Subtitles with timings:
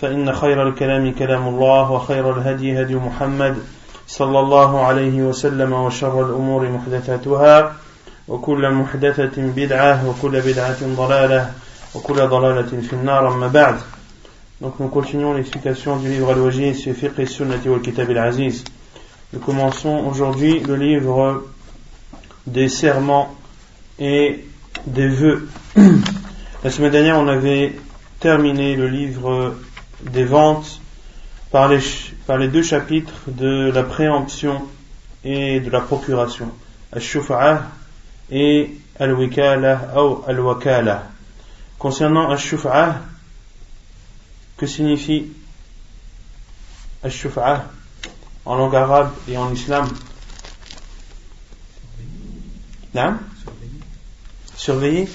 [0.00, 3.56] فإن خير الكلام كلام الله وخير الهدي هدي محمد
[4.06, 7.76] صلى الله عليه وسلم وشر الأمور محدثاتها
[8.28, 11.52] وكل محدثة بدعة وكل بدعة ضلالة
[11.94, 13.76] وكل ضلالة في النار أما بعد
[14.60, 18.62] Donc nous continuons l'explication du livre Al-Wajiz fi Fiqh Sunnati wal Kitab al-Aziz.
[19.32, 21.44] Nous commençons aujourd'hui le livre
[22.46, 23.34] des serments
[23.98, 24.44] et
[24.86, 25.48] des vœux.
[26.62, 27.74] La semaine dernière, on avait
[28.18, 29.54] terminé le livre
[30.01, 30.79] des ventes
[31.51, 31.79] par les,
[32.27, 34.67] par les deux chapitres de la préemption
[35.23, 36.51] et de la procuration.
[36.91, 37.71] Al-Shufa'ah
[38.29, 41.09] et Al-Wikala ou Al-Wakala.
[41.77, 43.01] Concernant Al-Shufa'ah,
[44.57, 45.31] que signifie
[47.03, 47.65] Al-Shufa'ah
[48.45, 49.89] en langue arabe et en islam?
[54.55, 55.09] Surveiller.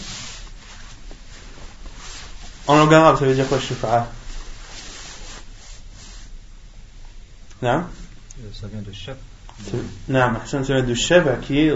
[2.66, 4.19] En langue arabe, ça veut dire quoi Al-Shufa'ah
[7.62, 7.84] Non?
[8.54, 9.16] Ça vient de chef.
[10.08, 11.72] Non, ça vient de chef qui est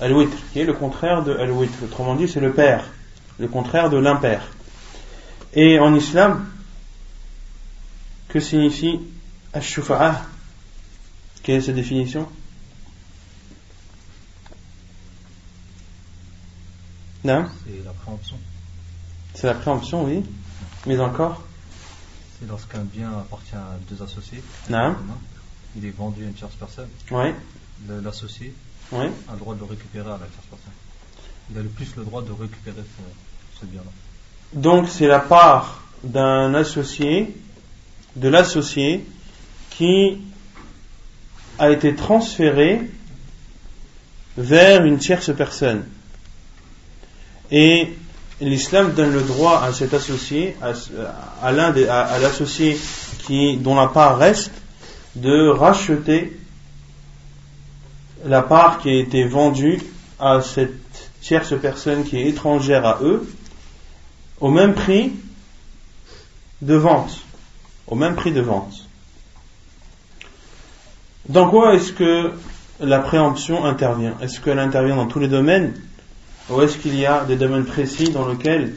[0.00, 1.84] Al-Witr, qui est le contraire de Al-Witr.
[1.84, 2.84] Autrement dit, c'est le père,
[3.38, 4.42] le contraire de l'impair.
[5.52, 6.46] Et en islam,
[8.28, 9.00] que signifie
[9.52, 10.22] Ash-Shufa'ah
[11.44, 12.28] Quelle est sa définition?
[17.22, 17.46] Non?
[17.64, 18.38] C'est la préemption.
[19.34, 20.24] C'est la préemption, oui.
[20.86, 21.42] Mais encore?
[22.48, 24.42] Lorsqu'un bien appartient à deux associés.
[24.68, 24.96] Non.
[25.76, 26.88] Il est vendu à une tierce personne.
[27.88, 28.54] L'associé
[28.92, 30.72] a le droit de le récupérer à la tierce personne.
[31.50, 33.90] Il a le plus le droit de récupérer ce, ce bien-là.
[34.52, 37.36] Donc c'est la part d'un associé,
[38.16, 39.04] de l'associé,
[39.70, 40.18] qui
[41.58, 42.82] a été transféré
[44.36, 45.84] vers une tierce personne.
[47.50, 47.96] Et
[48.40, 50.72] l'islam donne le droit à cet associé, à,
[51.42, 52.78] à l'associé
[53.60, 54.52] dont la part reste,
[55.16, 56.36] de racheter
[58.24, 59.80] la part qui a été vendue
[60.18, 60.72] à cette
[61.20, 63.26] tierce personne qui est étrangère à eux,
[64.40, 65.12] au même prix
[66.62, 67.20] de vente.
[67.86, 68.74] Au même prix de vente.
[71.28, 72.32] Dans quoi est-ce que
[72.80, 74.14] la préemption intervient?
[74.20, 75.74] Est-ce qu'elle intervient dans tous les domaines?
[76.50, 78.74] Ou est-ce qu'il y a des domaines précis dans lesquels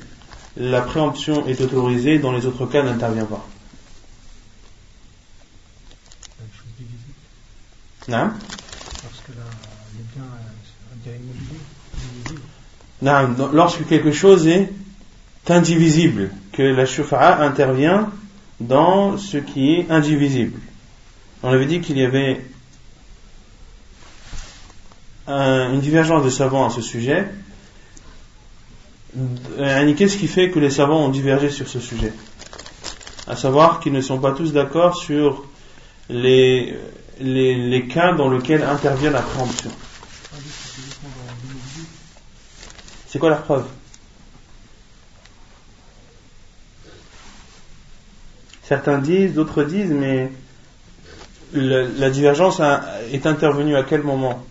[0.56, 3.46] la préemption est autorisée, dans les autres cas n'intervient pas.
[8.08, 8.32] Non.
[13.02, 14.72] Non, lorsque quelque chose est
[15.50, 18.12] indivisible, que la shufa'a intervient
[18.60, 20.60] dans ce qui est indivisible.
[21.44, 22.44] On avait dit qu'il y avait
[25.28, 27.28] un- une divergence des savants à ce sujet.
[29.18, 32.14] Euh, Qu'est-ce qui fait que les savants ont divergé sur ce sujet?
[33.26, 35.46] À savoir qu'ils ne sont pas tous d'accord sur
[36.10, 36.78] les,
[37.90, 39.72] cas dans lesquels intervient la préemption.
[43.08, 43.66] C'est quoi la preuve?
[48.64, 50.32] Certains disent, d'autres disent, mais
[51.54, 52.62] la divergence
[53.12, 54.46] est intervenue à quel moment?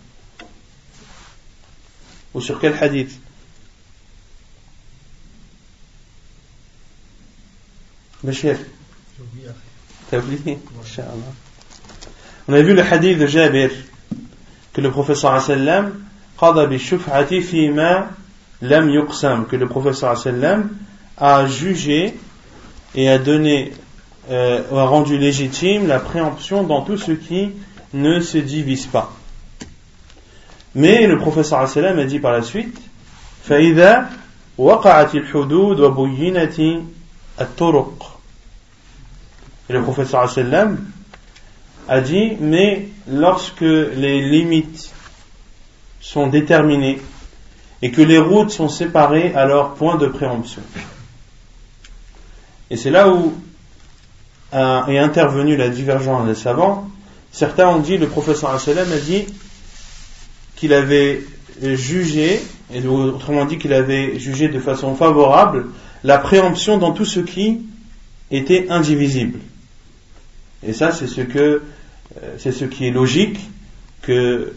[2.33, 3.19] Ou sur quel hadith?
[8.22, 8.56] Bachir,
[9.16, 9.60] J'ai oublié après.
[10.10, 11.10] t'as oublié Inch'Allah.
[12.48, 13.70] On a vu le hadith de Jabir
[14.72, 15.92] que le professeur sallam
[16.38, 18.08] qada bi shuf'ati fi ma
[18.60, 20.70] lam yuqsam que le professeur sallam
[21.16, 22.14] a jugé
[22.94, 23.72] et a donné
[24.30, 27.50] euh, a rendu légitime la préemption dans tout ce qui
[27.92, 29.12] ne se divise pas.
[30.74, 32.78] Mais le professeur sallam a dit par la suite
[33.42, 34.10] فإذا
[34.58, 36.84] وقعت الحدود وبينت الطرق
[39.69, 40.79] et le professeur sallam
[41.87, 44.91] a dit, mais lorsque les limites
[46.01, 46.99] sont déterminées
[47.81, 50.61] et que les routes sont séparées leur point de préemption.
[52.69, 53.33] Et c'est là où
[54.51, 56.89] est intervenue la divergence des savants.
[57.31, 59.25] Certains ont dit, le professeur sallam a dit
[60.55, 61.23] qu'il avait
[61.61, 62.41] jugé,
[62.73, 65.67] et autrement dit qu'il avait jugé de façon favorable,
[66.07, 67.59] la préemption dans tout ce qui
[68.31, 69.39] était indivisible.
[70.65, 71.61] Et ça, c'est ce que, euh,
[72.37, 73.37] c'est ce qui est logique,
[74.03, 74.53] que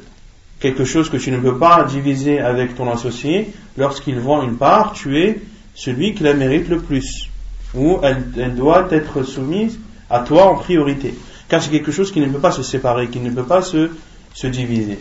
[0.60, 4.92] quelque chose que tu ne peux pas diviser avec ton associé, lorsqu'il vend une part,
[4.92, 5.40] tu es
[5.74, 7.28] celui qui la mérite le plus.
[7.74, 11.14] Ou elle, doit être soumise à toi en priorité.
[11.48, 13.90] Car c'est quelque chose qui ne peut pas se séparer, qui ne peut pas se,
[14.34, 15.00] se diviser.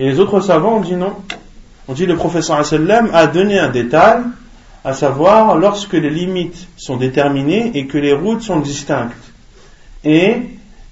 [0.00, 1.14] Et les autres savants ont dit non.
[1.86, 4.24] On dit le professeur a donné un détail,
[4.86, 9.32] à savoir lorsque les limites sont déterminées et que les routes sont distinctes.
[10.04, 10.42] Et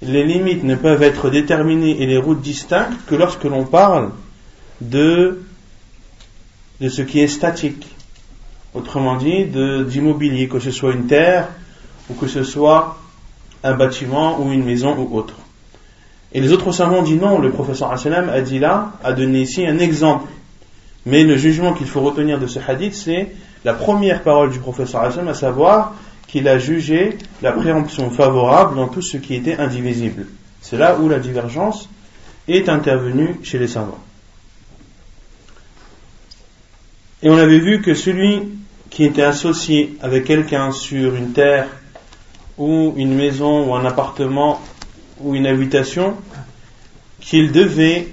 [0.01, 4.11] les limites ne peuvent être déterminées et les routes distinctes que lorsque l'on parle
[4.81, 5.45] de,
[6.81, 7.87] de ce qui est statique.
[8.73, 11.47] Autrement dit, d'immobilier, que ce soit une terre
[12.09, 12.97] ou que ce soit
[13.63, 15.35] un bâtiment ou une maison ou autre.
[16.33, 19.65] Et les autres savants ont dit non, le professeur a dit là, a donné ici
[19.65, 20.27] un exemple.
[21.05, 23.31] Mais le jugement qu'il faut retenir de ce hadith, c'est
[23.65, 25.95] la première parole du professeur à savoir
[26.27, 30.27] qu'il a jugé la préemption favorable dans tout ce qui était indivisible.
[30.61, 31.89] C'est là où la divergence
[32.47, 33.99] est intervenue chez les savants.
[37.23, 38.43] Et on avait vu que celui
[38.91, 41.67] qui était associé avec quelqu'un sur une terre
[42.59, 44.61] ou une maison ou un appartement
[45.19, 46.15] ou une habitation
[47.19, 48.09] qu'il devait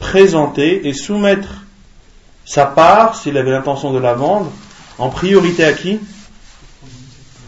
[0.00, 1.62] présenter et soumettre
[2.44, 4.50] sa part, s'il avait l'intention de la vendre,
[5.02, 5.98] en priorité à qui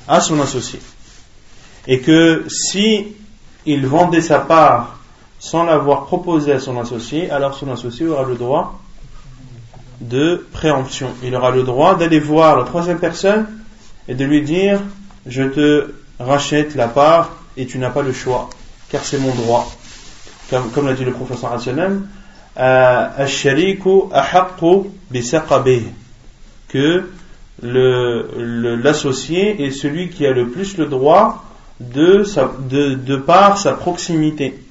[0.08, 0.80] À son associé.
[1.86, 3.06] Et que si
[3.64, 4.98] il vendait sa part
[5.38, 8.80] sans l'avoir proposé à son associé, alors son associé aura le droit
[10.00, 11.10] de préemption.
[11.22, 13.46] Il aura le droit d'aller voir la troisième personne
[14.08, 14.80] et de lui dire
[15.26, 18.50] je te rachète la part et tu n'as pas le choix
[18.88, 19.70] car c'est mon droit.
[20.50, 21.52] Comme, l'a dit le professeur
[22.58, 23.18] euh,
[26.68, 27.04] que
[27.64, 31.44] l'associé est celui qui a le plus le droit
[31.80, 32.24] de,
[32.94, 34.62] de, par sa proximité,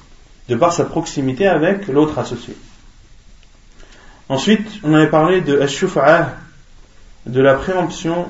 [0.49, 2.55] de par sa proximité avec l'autre associé.
[4.29, 5.59] Ensuite, on avait parlé de
[7.25, 8.27] de la préemption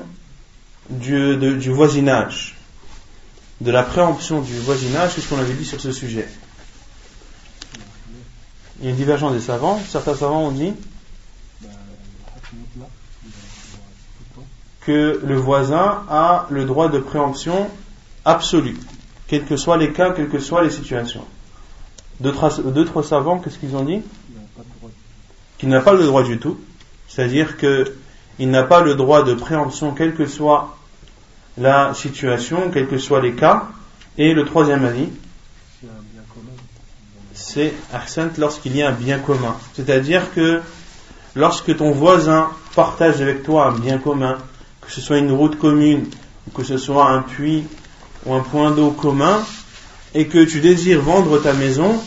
[0.90, 2.54] du, du voisinage
[3.60, 6.28] de la préemption du voisinage, qu'est-ce qu'on avait dit sur ce sujet
[8.78, 9.80] Il y a une divergence des savants.
[9.88, 10.72] Certains savants ont dit
[14.86, 17.70] que le voisin a le droit de préemption
[18.24, 18.76] absolu,
[19.26, 21.24] quels que soient les cas, quelles que soient les situations.
[22.20, 24.02] D'autres savants, qu'est-ce qu'ils ont dit?
[25.58, 26.58] Qu'il n'a pas le droit du tout,
[27.08, 30.76] c'est-à-dire qu'il n'a pas le droit de préemption, quel que soit
[31.56, 33.68] la situation, quels que soient les cas.
[34.18, 35.08] Et le troisième avis,
[37.32, 37.74] c'est
[38.38, 39.56] lorsqu'il y a un bien commun.
[39.74, 40.60] C'est-à-dire que
[41.34, 44.38] lorsque ton voisin partage avec toi un bien commun,
[44.86, 46.06] que ce soit une route commune,
[46.54, 47.64] que ce soit un puits
[48.26, 49.40] ou un point d'eau commun,
[50.14, 52.00] et que tu désires vendre ta maison,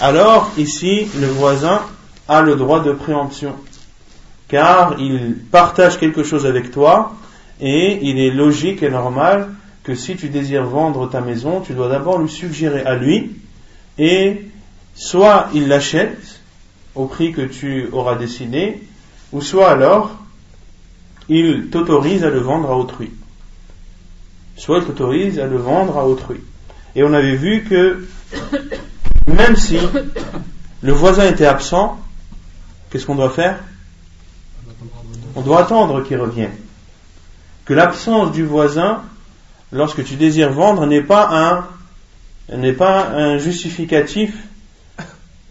[0.00, 1.82] alors ici le voisin
[2.28, 3.54] a le droit de préemption.
[4.48, 7.14] Car il partage quelque chose avec toi,
[7.60, 9.50] et il est logique et normal
[9.84, 13.36] que si tu désires vendre ta maison, tu dois d'abord lui suggérer à lui,
[13.98, 14.42] et
[14.94, 16.40] soit il l'achète
[16.94, 18.82] au prix que tu auras décidé,
[19.32, 20.21] ou soit alors
[21.38, 23.10] il t'autorise à le vendre à autrui.
[24.56, 26.40] Soit il t'autorise à le vendre à autrui.
[26.94, 28.04] Et on avait vu que
[29.26, 29.78] même si
[30.82, 31.98] le voisin était absent,
[32.90, 33.58] qu'est-ce qu'on doit faire?
[35.34, 36.52] On doit attendre qu'il revienne
[37.64, 39.02] que l'absence du voisin,
[39.70, 41.28] lorsque tu désires vendre, n'est pas
[42.50, 44.34] un, n'est pas un justificatif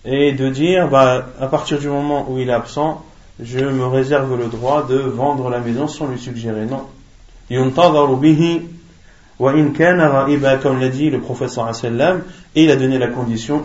[0.03, 3.05] et de dire, bah, à partir du moment où il est absent,
[3.41, 6.65] je me réserve le droit de vendre la maison sans lui suggérer.
[6.65, 6.87] Non.
[10.57, 11.67] comme l'a dit le professeur
[12.55, 13.61] et il a donné la condition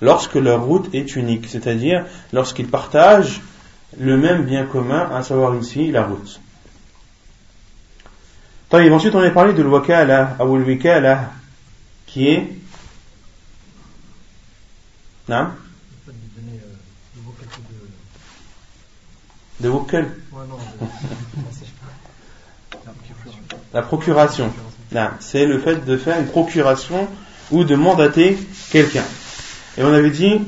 [0.00, 3.40] lorsque leur route est unique, c'est-à-dire lorsqu'ils partagent
[3.98, 6.40] le même bien commun, à savoir ici la route.
[8.72, 11.30] ensuite on a parlé de l'wakala, ou l'wikala,
[12.06, 12.48] qui est
[15.28, 15.46] non
[19.59, 20.11] De wokal
[23.73, 24.53] La procuration.
[24.91, 27.07] Là, C'est le fait de faire une procuration
[27.51, 28.37] ou de mandater
[28.71, 29.03] quelqu'un.
[29.77, 30.41] Et on avait dit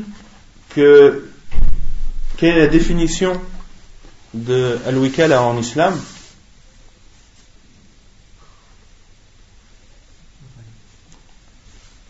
[0.70, 1.30] que
[2.38, 3.40] quelle est la définition
[4.34, 5.94] de al-wikala en islam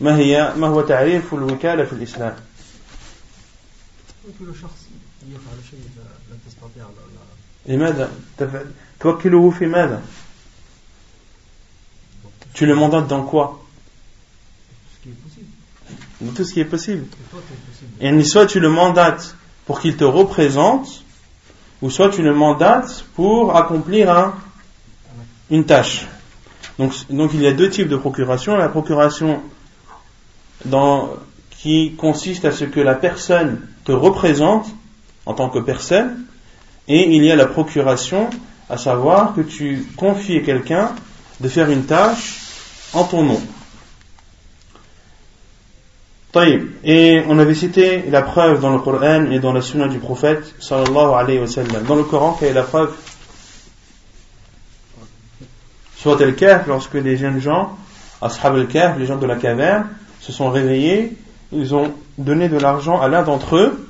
[0.00, 2.36] ما هي ما هو تعريف الوكالة في الإسلام؟
[6.32, 6.70] كل شخص يفعل
[7.66, 10.02] شيء لا تستطيع لماذا؟ توكله في ماذا؟
[12.54, 13.64] Tu le mandates dans quoi
[16.20, 17.06] Dans tout ce qui est possible.
[18.00, 21.04] Et soit tu le mandates pour qu'il te représente,
[21.82, 24.34] ou soit tu le mandates pour accomplir un,
[25.50, 26.06] une tâche.
[26.78, 28.56] Donc, donc il y a deux types de procuration.
[28.56, 29.40] La procuration
[30.64, 31.10] dans,
[31.50, 34.66] qui consiste à ce que la personne te représente
[35.26, 36.21] en tant que personne,
[36.87, 38.29] et il y a la procuration,
[38.69, 40.91] à savoir que tu confies à quelqu'un
[41.39, 42.41] de faire une tâche
[42.93, 43.41] en ton nom.
[46.83, 50.55] Et on avait cité la preuve dans le Coran et dans la sunna du prophète
[50.59, 51.81] sallallahu alayhi wa.
[51.87, 52.91] Dans le Coran, quelle est la preuve?
[55.95, 57.77] Soit le kahf, lorsque les jeunes gens,
[58.19, 59.89] ashab al-kahf, les gens de la caverne,
[60.21, 61.15] se sont réveillés,
[61.51, 63.87] ils ont donné de l'argent à l'un d'entre eux,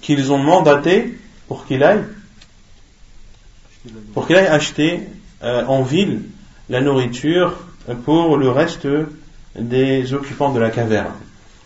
[0.00, 2.04] qu'ils ont mandaté pour qu'il aille,
[4.14, 5.00] pour qu'il aille acheter
[5.42, 6.22] euh, en ville
[6.68, 7.56] la nourriture
[8.04, 8.86] pour le reste
[9.58, 11.12] des occupants de la caverne.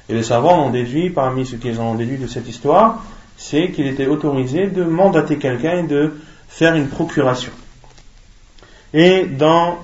[0.09, 3.05] Et les savants ont déduit, parmi ce qu'ils ont déduit de cette histoire,
[3.37, 6.15] c'est qu'il était autorisé de mandater quelqu'un et de
[6.49, 7.53] faire une procuration.
[8.95, 9.79] Et dans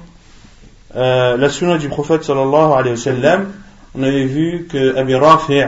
[0.97, 3.53] euh, la sunna du prophète sallallahu alayhi wa sallam,
[3.95, 5.65] on avait vu que Abi Rafi'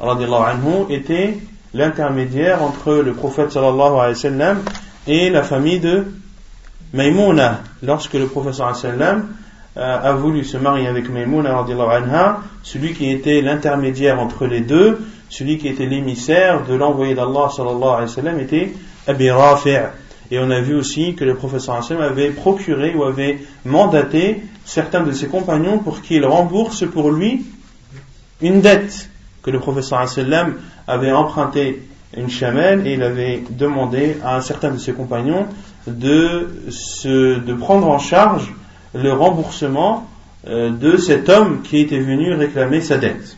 [0.00, 1.38] anhu était
[1.74, 4.62] l'intermédiaire entre le prophète sallallahu alayhi wa sallam
[5.08, 6.04] et la famille de
[6.92, 7.62] Maïmouna.
[7.82, 9.28] Lorsque le wa sallam
[9.76, 15.00] euh, a voulu se marier avec Maïmouna anha, celui qui était l'intermédiaire entre les deux,
[15.30, 18.72] celui qui était l'émissaire de l'envoyé d'Allah sallallahu alayhi wa sallam était
[19.06, 19.78] Abi Rafi'.
[20.30, 25.00] Et on a vu aussi que le professeur Hassan avait procuré ou avait mandaté certains
[25.00, 27.46] de ses compagnons pour qu'ils remboursent pour lui
[28.42, 29.08] une dette
[29.42, 30.54] que le professeur Hassan
[30.86, 31.82] avait emprunté
[32.16, 35.46] une chamelle et il avait demandé à un certain de ses compagnons
[35.86, 38.52] de, se, de prendre en charge
[38.94, 40.08] le remboursement
[40.46, 43.36] euh, de cet homme qui était venu réclamer sa dette.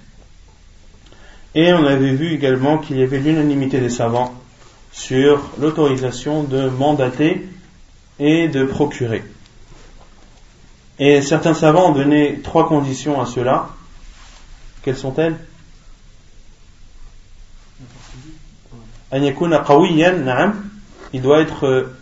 [1.54, 4.32] Et on avait vu également qu'il y avait l'unanimité des savants
[4.92, 7.48] sur l'autorisation de mandater
[8.18, 9.24] et de procurer.
[10.98, 13.70] Et certains savants ont donné trois conditions à cela.
[14.82, 15.36] Quelles sont-elles?
[19.12, 19.34] Il
[21.22, 21.96] doit être euh,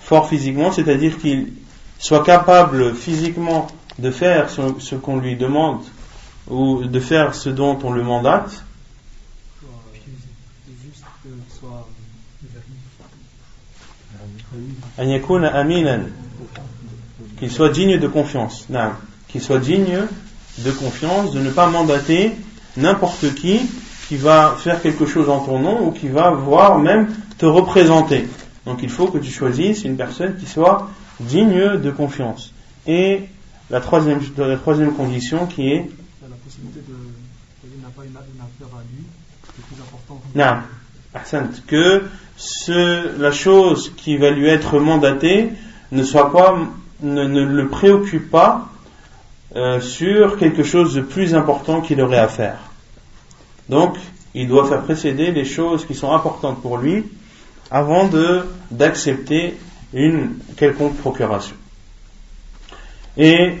[0.00, 1.52] fort physiquement, c'est-à-dire qu'il
[1.98, 3.66] soit capable physiquement
[3.98, 5.82] de faire ce, qu'on lui demande
[6.48, 8.64] ou de faire ce dont on le mandate.
[17.38, 18.66] Qu'il soit digne de confiance.
[19.28, 20.06] Qu'il soit digne
[20.58, 22.32] de confiance, de ne pas mandater
[22.76, 23.60] n'importe qui
[24.08, 27.08] qui va faire quelque chose en ton nom ou qui va voir même
[27.38, 28.26] te représenter.
[28.66, 30.88] Donc il faut que tu choisisses une personne qui soit
[31.20, 32.52] digne de confiance.
[32.86, 33.22] Et
[33.70, 35.90] la troisième, la troisième condition qui est
[36.22, 36.94] la possibilité de
[37.82, 39.04] n'a pas une, affaire à lui,
[39.44, 40.20] c'est plus important.
[40.34, 40.62] Non,
[41.66, 42.02] que
[42.36, 45.50] ce, la chose qui va lui être mandatée
[45.92, 46.58] ne soit pas,
[47.02, 48.68] ne, ne le préoccupe pas
[49.56, 52.58] euh, sur quelque chose de plus important qu'il aurait à faire.
[53.68, 53.96] Donc,
[54.34, 57.04] il doit faire précéder les choses qui sont importantes pour lui
[57.70, 58.08] avant
[58.70, 59.54] d'accepter
[59.92, 61.56] une quelconque procuration.
[63.16, 63.54] Et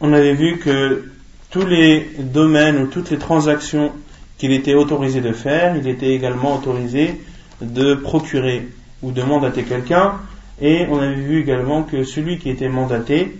[0.00, 1.10] on avait vu que
[1.50, 3.92] tous les domaines ou toutes les transactions
[4.38, 7.20] qu'il était autorisé de faire, il était également autorisé
[7.60, 8.68] de procurer
[9.02, 10.14] ou de mandater quelqu'un.
[10.60, 13.36] Et on avait vu également que celui qui était mandaté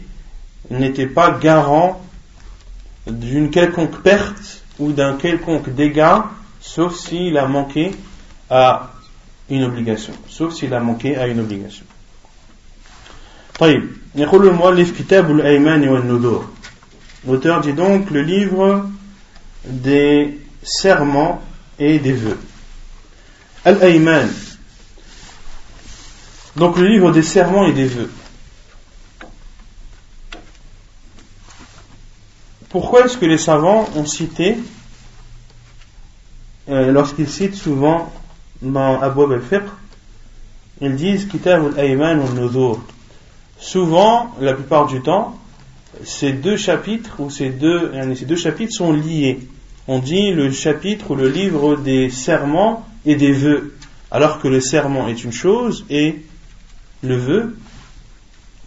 [0.71, 2.03] n'était pas garant
[3.07, 6.25] d'une quelconque perte ou d'un quelconque dégât,
[6.61, 7.93] sauf s'il a manqué
[8.51, 8.91] à
[9.51, 11.85] une obligation, sauf s'il a manqué à une obligation.
[17.27, 18.87] L'auteur dit donc le livre
[19.65, 21.41] des serments
[21.79, 22.39] et des vœux.
[23.65, 24.29] Al-Ayman.
[26.57, 28.11] Donc le livre des serments et des vœux.
[32.75, 34.57] Pourquoi est-ce que les savants ont cité,
[36.69, 38.13] euh, lorsqu'ils citent souvent
[38.63, 39.71] dans Abu al-Fiqh,
[40.81, 42.81] ils disent Kitab al-Ayman al-Nuzur.
[43.61, 45.39] Souvent, la plupart du temps,
[46.03, 49.47] ces deux chapitres ou ces deux, ces deux chapitres sont liés.
[49.87, 53.77] On dit le chapitre ou le livre des serments et des vœux,
[54.11, 56.25] alors que le serment est une chose et
[57.05, 57.57] le vœu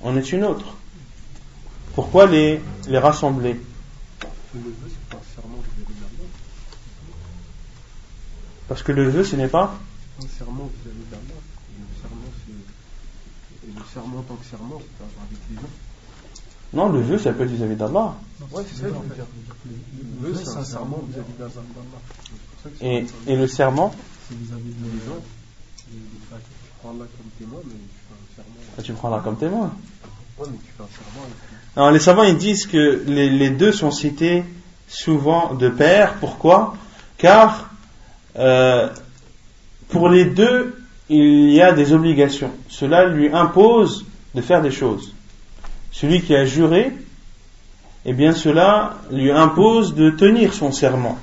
[0.02, 0.76] en est une autre.
[1.94, 3.58] Pourquoi les rassembler?
[8.68, 9.80] Parce que le vœu, ce n'est pas
[10.20, 11.40] un serment vis-à-vis d'Allah.
[11.80, 13.68] Le serment, c'est.
[13.68, 15.70] Le serment en tant que serment, c'est avec les gens.
[16.74, 18.16] Non, le vœu, ça peut être vis-à-vis d'Allah.
[18.52, 19.26] Oui, c'est ça que je veux dire.
[20.22, 21.62] Le vœu, c'est un serment vis-à-vis d'Allah.
[22.82, 23.94] Et, et le serment
[24.28, 25.22] C'est vis-à-vis de les gens.
[25.90, 25.96] Tu
[26.80, 28.60] prends Allah comme témoin, mais tu fais un serment.
[28.78, 29.74] Ah, tu prends Allah comme témoin.
[31.76, 34.44] Alors, les savants ils disent que les, les, deux sont cités
[34.88, 36.16] souvent de pair.
[36.20, 36.76] Pourquoi?
[37.18, 37.70] Car
[38.38, 38.90] euh,
[39.90, 40.76] pour les deux,
[41.10, 42.52] il y a des obligations.
[42.70, 45.14] Cela lui impose de faire des choses.
[45.92, 46.92] Celui qui a juré,
[48.06, 51.18] eh bien cela lui impose de tenir son serment.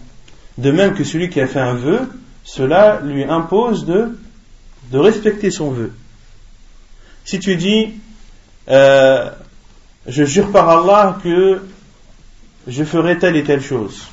[0.58, 2.08] De même que celui qui a fait un vœu,
[2.42, 4.18] cela lui impose de,
[4.90, 5.92] de respecter son vœu.
[7.24, 7.94] Si tu dis,
[8.68, 9.30] euh,
[10.06, 11.62] je jure par Allah que
[12.66, 14.08] je ferai telle et telle chose,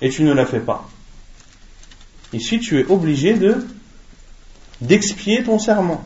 [0.00, 0.88] et tu ne la fais pas,
[2.32, 3.64] Ici, tu es obligé de
[4.82, 6.04] d'expier ton serment.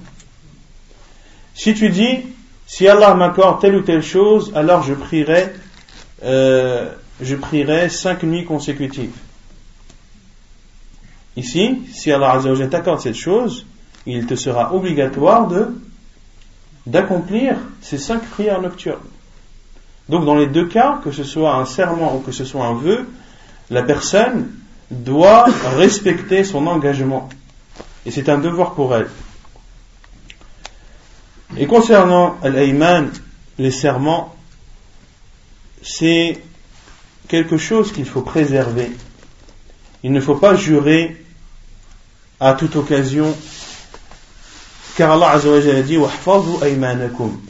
[1.54, 2.20] Si tu dis,
[2.66, 5.52] si Allah m'accorde telle ou telle chose, alors je prierai,
[6.22, 6.88] euh,
[7.20, 9.16] je prierai cinq nuits consécutives.
[11.36, 12.40] Ici, si Allah
[12.70, 13.66] t'accorde cette chose,
[14.06, 15.74] il te sera obligatoire de
[16.90, 18.98] d'accomplir ces cinq prières nocturnes.
[20.08, 22.74] Donc dans les deux cas, que ce soit un serment ou que ce soit un
[22.74, 23.08] vœu,
[23.70, 24.50] la personne
[24.90, 27.28] doit respecter son engagement.
[28.04, 29.08] Et c'est un devoir pour elle.
[31.56, 33.10] Et concernant l'ayman,
[33.58, 34.34] les serments,
[35.82, 36.40] c'est
[37.28, 38.90] quelque chose qu'il faut préserver.
[40.02, 41.24] Il ne faut pas jurer
[42.40, 43.36] à toute occasion,
[44.96, 45.98] car Allah a dit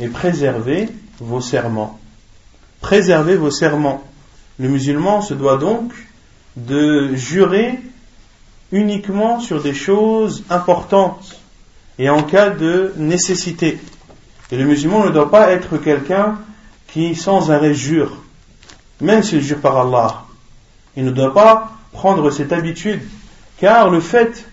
[0.00, 0.88] et préservez
[1.20, 1.98] vos serments.
[2.80, 4.02] Préservez vos serments.
[4.58, 5.92] Le musulman se doit donc
[6.56, 7.78] de jurer
[8.72, 11.40] uniquement sur des choses importantes
[11.98, 13.78] et en cas de nécessité.
[14.50, 16.38] Et le musulman ne doit pas être quelqu'un
[16.88, 18.16] qui sans arrêt jure,
[19.00, 20.24] même s'il jure par Allah.
[20.96, 23.00] Il ne doit pas prendre cette habitude,
[23.58, 24.46] car le fait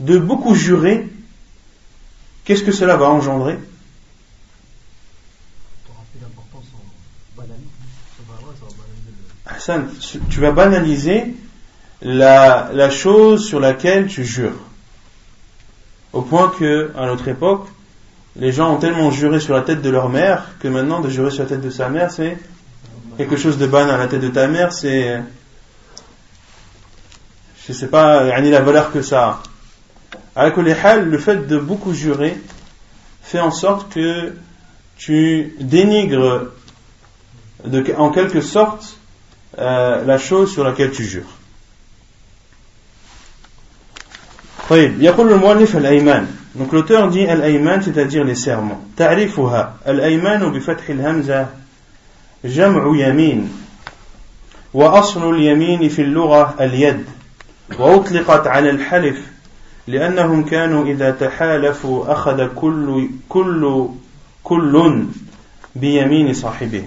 [0.00, 1.08] de beaucoup jurer,
[2.50, 3.56] qu'est-ce que cela va engendrer?
[10.30, 11.36] Tu vas banaliser
[12.02, 14.58] la, la, chose sur laquelle tu jures.
[16.12, 17.68] Au point que, à notre époque,
[18.34, 21.30] les gens ont tellement juré sur la tête de leur mère que maintenant de jurer
[21.30, 22.36] sur la tête de sa mère, c'est
[23.16, 24.00] quelque chose de banal.
[24.00, 25.22] La tête de ta mère, c'est,
[27.68, 29.42] je sais pas, il a la valeur que ça a.
[30.35, 32.37] le fait de beaucoup jurer
[33.23, 34.33] fait en sorte que
[34.97, 36.51] tu dénigres
[37.65, 38.97] de, en quelque sorte
[39.57, 41.31] euh, la chose sur laquelle tu jures.
[44.69, 51.47] طيب يقول المؤلف الأيمان donc l'auteur dit الأيمان c'est-à-dire les serments تعريفها الأيمان بفتح الهمزة
[52.45, 53.51] جمع يمين
[54.73, 57.05] وأصل اليمين في اللغة اليد
[57.79, 59.17] وأطلقت على الحلف
[59.89, 63.89] لأنهم كانوا إذا تحالفوا أخذ كل كل
[64.43, 65.05] كل
[65.75, 66.83] بيمين صاحبه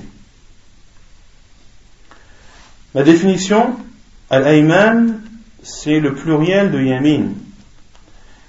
[2.94, 3.76] La définition,
[4.31, 5.20] al-ayman,
[5.62, 7.35] c'est le pluriel de yamin.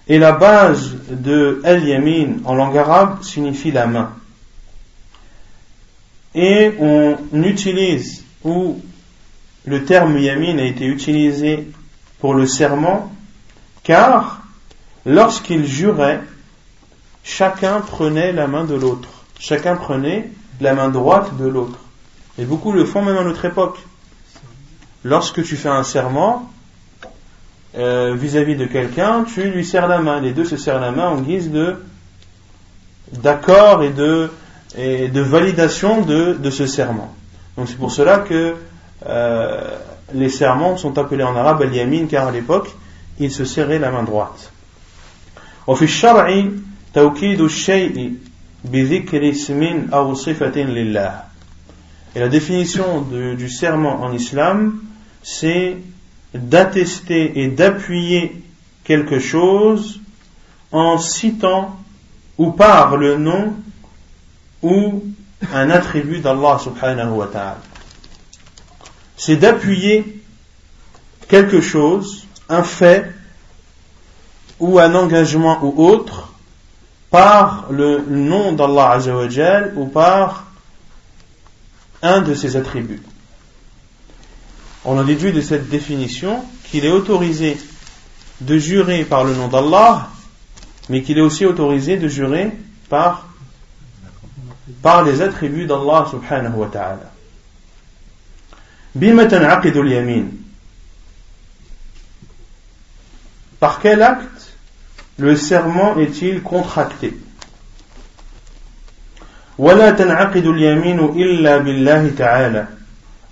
[0.08, 4.14] Et la base de al-yamin en langue arabe signifie la main.
[6.34, 8.82] Et on utilise, ou
[9.66, 11.68] le terme yamin a été utilisé
[12.20, 13.12] pour le serment,
[13.84, 14.43] car
[15.07, 16.23] lorsqu'il jurait,
[17.23, 19.09] chacun prenait la main de l'autre.
[19.39, 21.79] Chacun prenait la main droite de l'autre.
[22.39, 23.79] Et beaucoup le font même à notre époque
[25.05, 26.51] lorsque tu fais un serment
[27.77, 30.21] euh, vis-à-vis de quelqu'un, tu lui serres la main.
[30.21, 31.77] Les deux se serrent la main en guise de
[33.13, 34.31] d'accord et de,
[34.77, 37.15] de validation de, de ce serment.
[37.57, 38.55] Donc c'est pour cela que
[39.07, 39.79] euh,
[40.13, 42.75] les serments sont appelés en arabe al-yamin car à l'époque
[43.19, 44.53] ils se serraient la main droite.
[45.68, 46.46] وفي الشرع
[46.94, 48.14] توكيد الشيء
[48.64, 51.24] بذكر اسم أو صفة لله.
[52.16, 54.82] Et la définition de, du serment en islam,
[55.22, 55.78] c'est
[56.34, 58.42] d'attester et d'appuyer
[58.84, 60.00] quelque chose
[60.72, 61.78] en citant
[62.38, 63.54] ou par le nom
[64.64, 65.04] ou
[65.54, 67.62] un attribut d'Allah subhanahu wa ta'ala.
[69.16, 70.22] C'est d'appuyer
[71.28, 73.14] quelque chose, un fait,
[74.61, 76.33] ou un engagement ou autre,
[77.11, 80.47] par le nom d'Allah azawajal ou par
[82.03, 83.03] un de ses attributs.
[84.85, 87.57] On a déduit de cette définition qu'il est autorisé
[88.41, 90.09] de jurer par le nom d'Allah,
[90.89, 92.51] mais qu'il est aussi autorisé de jurer
[92.89, 93.29] par,
[94.83, 97.13] par les attributs d'Allah subhanahu wa ta'ala.
[103.64, 104.58] Par quel acte
[105.18, 107.14] le serment est-il contracté
[109.60, 112.68] ولا تنعقد اليمين إلا بالله تعالى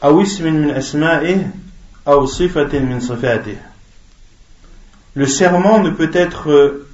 [0.03, 1.51] أو اسم من أسمائه
[2.07, 3.57] أو صفة من صفاته
[5.15, 6.85] Le serment ne peut être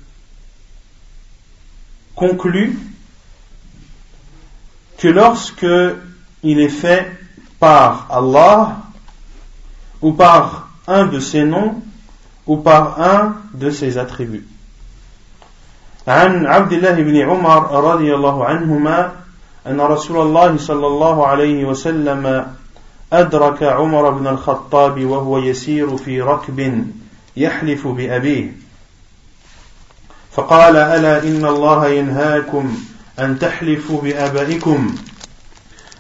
[2.16, 2.78] conclu
[4.98, 5.66] que lorsque
[6.44, 7.12] il est fait
[7.60, 8.78] par Allah
[10.02, 11.82] ou par un de ses noms
[12.49, 14.47] ou par un de ses attributs.
[16.09, 19.13] عن عبد الله بن عمر رضي الله عنهما
[19.67, 22.47] أن رسول الله صلى الله عليه وسلم
[23.13, 26.87] أدرك عمر بن الخطاب وهو يسير في ركب
[27.37, 28.53] يحلف بأبيه
[30.33, 32.79] فقال ألا إن الله ينهاكم
[33.19, 34.95] أن تحلفوا بآبائكم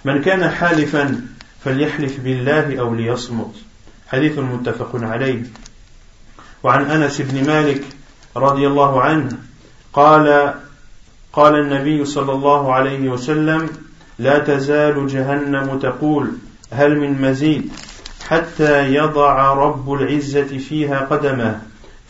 [0.04, 1.20] من كان حالفا
[1.64, 3.54] فليحلف بالله أو ليصمت
[4.08, 5.42] حديث متفق عليه
[6.62, 7.84] وعن أنس بن مالك
[8.36, 9.28] رضي الله عنه
[9.92, 10.54] قال
[11.32, 13.68] قال النبي صلى الله عليه وسلم
[14.18, 16.32] لا تزال جهنم تقول
[16.72, 17.72] هل من مزيد؟
[18.28, 21.60] حتى يضع رب العزة فيها قدمه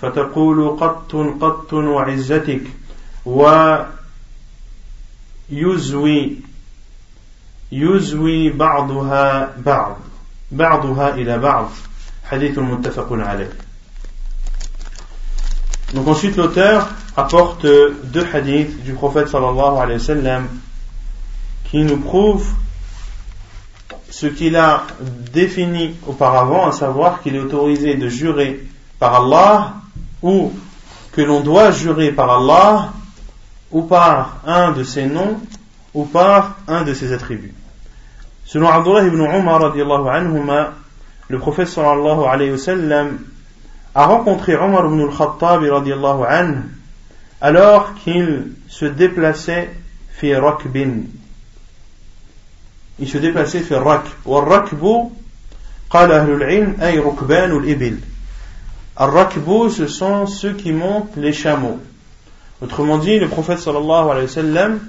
[0.03, 2.63] فتقول قط قط وعزتك
[5.51, 6.37] ويزوي
[7.73, 9.97] يزوي بعضها بعض
[10.51, 11.71] بعضها إلى بعض.
[12.25, 13.51] حديث متفق عليه.
[15.95, 20.49] Donc ensuite l'auteur apporte deux hadiths du prophète sallallahu alayhi wa sallam
[21.65, 22.49] qui nous prouvent
[24.11, 24.83] ce qu'il a
[25.33, 28.67] défini auparavant, à savoir qu'il est autorisé de jurer
[28.99, 29.75] par Allah
[30.23, 30.53] ou
[31.13, 32.93] que l'on doit jurer par Allah
[33.71, 35.41] ou par un de ses noms
[35.95, 37.55] ou par un de ses attributs.
[38.45, 40.73] Selon Abdullah ibn Umar anhuma,
[41.29, 43.19] le prophète sallallahu alayhi wa sallam
[43.98, 46.64] a rencontré Omar ibn al-Khattab anhu
[47.42, 49.70] alors qu'il se déplaçait
[50.12, 51.04] fi rakbin.
[53.00, 54.06] Il se déplaçait fi rak.
[54.26, 55.10] والركب
[55.90, 57.98] قال أهل العلم أي ركبان الإبل.
[59.00, 61.80] الركب ce sont ceux qui montent les chameaux.
[62.62, 64.80] Autrement dit, le prophète sallallahu alayhi wa sallam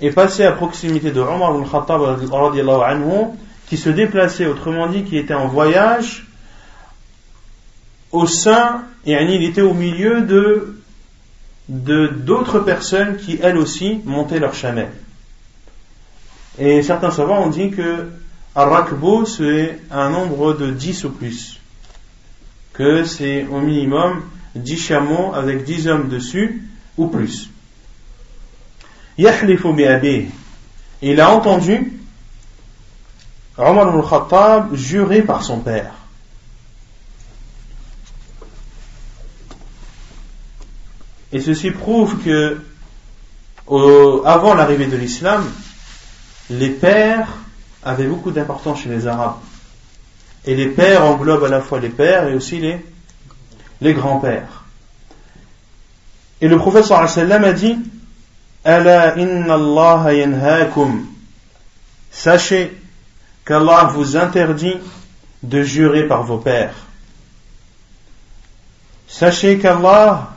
[0.00, 3.28] est passé à proximité de Omar ibn al-Khattab anhu
[3.68, 6.26] qui se déplaçait, autrement dit, qui était en voyage
[8.11, 10.77] au sein, et il était au milieu de
[11.69, 14.91] d'autres personnes qui elles aussi montaient leur chamelle.
[16.59, 18.09] Et certains savants ont dit que
[18.55, 21.61] Ar-Rakbo c'est un nombre de 10 ou plus.
[22.73, 24.21] Que c'est au minimum
[24.55, 26.61] 10 chameaux avec 10 hommes dessus
[26.97, 27.49] ou plus.
[29.17, 29.69] Yahlifu
[31.01, 31.93] Il a entendu
[33.57, 35.93] Omar ibn khattab jurer par son père.
[41.33, 42.59] Et ceci prouve que,
[44.25, 45.49] avant l'arrivée de l'islam,
[46.49, 47.29] les pères
[47.83, 49.37] avaient beaucoup d'importance chez les Arabes.
[50.45, 52.83] Et les pères englobent à la fois les pères et aussi les,
[53.79, 54.63] les grands-pères.
[56.41, 57.77] Et le prophète sallam a dit
[58.63, 60.67] Ala inna Allah.
[62.11, 62.77] Sachez
[63.45, 64.77] qu'Allah vous interdit
[65.43, 66.75] de jurer par vos pères.
[69.07, 70.30] Sachez qu'Allah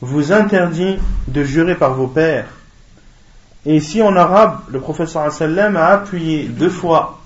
[0.00, 2.48] vous interdit de jurer par vos pères.
[3.66, 7.20] Et ici en arabe, le professeur sallam a appuyé deux fois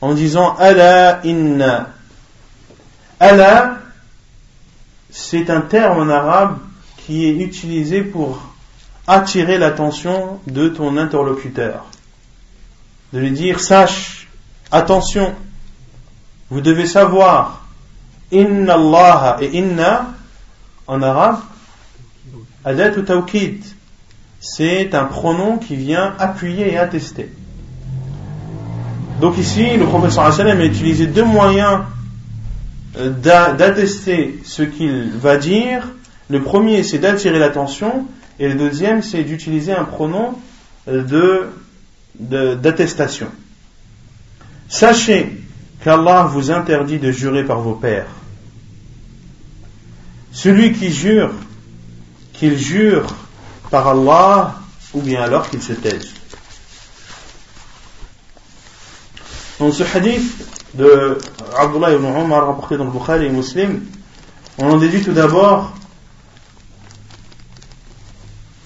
[0.00, 1.88] en disant Allah inna.
[3.20, 3.78] Allah,
[5.10, 6.58] c'est un terme en arabe
[6.96, 8.40] qui est utilisé pour
[9.06, 11.84] attirer l'attention de ton interlocuteur.
[13.12, 14.28] De lui dire sache,
[14.70, 15.34] attention,
[16.50, 17.66] vous devez savoir,
[18.30, 20.12] inna Allah et inna
[20.86, 21.40] en arabe
[22.68, 23.64] Adat ou tawkid,
[24.40, 27.30] c'est un pronom qui vient appuyer et attester.
[29.22, 31.80] Donc ici, le professeur a utilisé deux moyens
[32.98, 35.88] euh, d'attester ce qu'il va dire.
[36.28, 38.06] Le premier, c'est d'attirer l'attention,
[38.38, 40.34] et le deuxième, c'est d'utiliser un pronom
[40.88, 41.48] euh,
[42.20, 43.28] de- d'attestation.
[44.68, 45.40] Sachez
[45.82, 48.08] qu'Allah vous interdit de jurer par vos pères.
[50.32, 51.30] Celui qui jure,
[52.38, 53.06] qu'il jure
[53.70, 54.54] par Allah,
[54.94, 56.12] ou bien alors qu'il se taise.
[59.58, 60.22] Dans ce hadith
[60.74, 61.18] de
[61.56, 63.84] Abdullah ibn Omar rapporté dans le Bukhari et Muslim,
[64.58, 65.72] on en déduit tout d'abord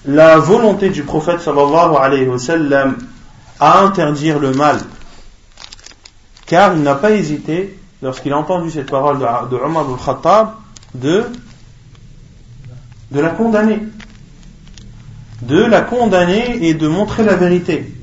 [0.05, 2.97] la volonté du prophète sallallahu alayhi wa sallam
[3.59, 4.79] à interdire le mal.
[6.45, 10.49] Car il n'a pas hésité, lorsqu'il a entendu cette parole de, de Omar ibn Khattab,
[10.93, 11.25] de,
[13.13, 13.79] de la condamner.
[15.43, 17.93] De la condamner et de montrer la vérité.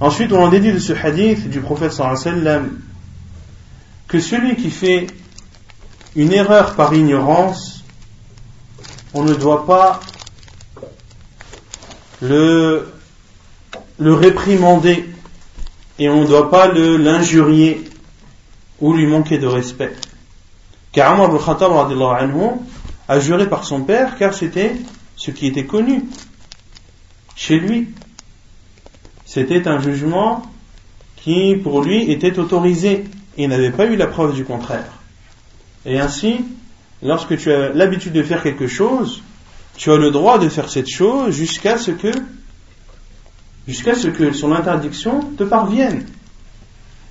[0.00, 2.80] Ensuite, on en déduit de ce hadith du prophète sallam
[4.06, 5.08] que celui qui fait
[6.14, 7.84] une erreur par ignorance,
[9.12, 10.00] on ne doit pas
[12.22, 12.92] le,
[13.98, 15.04] le réprimander
[15.98, 17.90] et on ne doit pas l'injurier
[18.80, 19.96] ou lui manquer de respect.
[20.92, 21.72] Car Omar ibn Khattab
[23.08, 24.76] a juré par son père car c'était
[25.16, 26.04] ce qui était connu
[27.34, 27.88] chez lui.
[29.24, 30.42] C'était un jugement
[31.16, 33.04] qui pour lui était autorisé
[33.36, 34.92] et n'avait pas eu la preuve du contraire.
[35.86, 36.44] Et ainsi,
[37.02, 39.22] lorsque tu as l'habitude de faire quelque chose,
[39.76, 42.10] tu as le droit de faire cette chose jusqu'à ce que
[43.66, 46.06] jusqu'à ce que son interdiction te parvienne.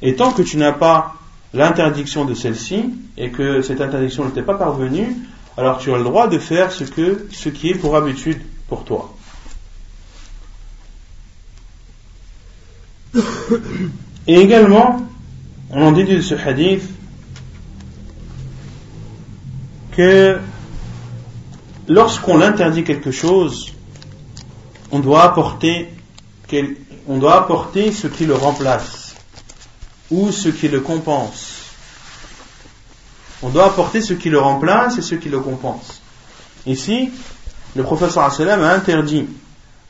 [0.02, 1.16] Et tant que tu n'as pas
[1.54, 5.16] l'interdiction de celle-ci et que cette interdiction ne t'est pas parvenue,
[5.58, 9.14] alors tu as le droit de faire ce qui est pour habitude pour toi.
[14.28, 15.02] Et également,
[15.72, 16.84] on en déduit de ce hadith
[19.92, 20.38] que
[21.88, 23.74] lorsqu'on interdit quelque chose,
[24.92, 25.90] on doit apporter
[26.48, 29.16] ce qui le remplace
[30.12, 31.57] ou ce qui le compense.
[33.44, 36.02] On doit apporter ce qui le remplace et ce qui le compense.
[36.66, 37.12] Ici,
[37.76, 39.28] le professeur a interdit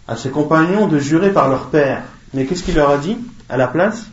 [0.07, 2.03] à ses compagnons de jurer par leur père.
[2.33, 3.17] Mais qu'est-ce qu'il leur a dit
[3.49, 4.05] à la place?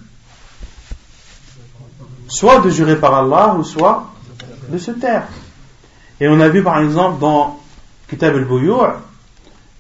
[2.29, 4.11] Soit de jurer par Allah ou soit
[4.69, 5.27] de se taire.
[6.21, 7.61] Et on a vu par exemple dans
[8.09, 8.95] Kitab al-Buyur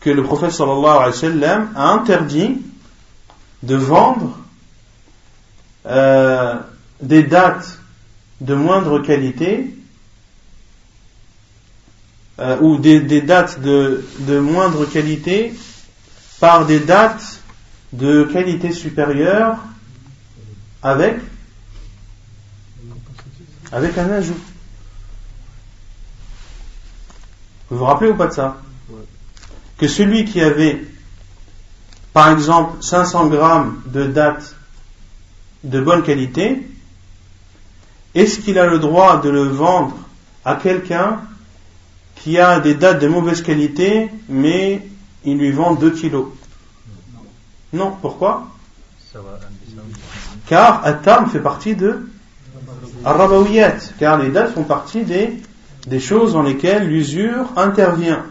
[0.00, 2.60] que le prophète sallallahu alayhi wa sallam a interdit
[3.62, 4.36] de vendre
[5.86, 6.56] euh,
[7.00, 7.78] des dates
[8.40, 9.74] de moindre qualité
[12.40, 15.54] euh, ou des, des dates de, de, moindre qualité
[16.40, 17.40] par des dates
[17.92, 19.58] de qualité supérieure
[20.82, 21.16] avec
[23.70, 24.38] avec un ajout.
[27.70, 28.58] Vous vous rappelez ou pas de ça?
[29.78, 30.84] Que celui qui avait,
[32.12, 34.54] par exemple, 500 grammes de dates
[35.64, 36.66] de bonne qualité,
[38.14, 39.96] est-ce qu'il a le droit de le vendre
[40.44, 41.20] à quelqu'un
[42.16, 44.86] qui a des dates de mauvaise qualité, mais
[45.24, 46.26] il lui vend 2 kilos?
[47.72, 48.48] Non, pourquoi?
[50.46, 52.08] Car Atam fait partie de
[53.04, 55.32] Arabawiyat, car les dates font partie des,
[55.86, 58.24] des choses dans lesquelles l'usure intervient.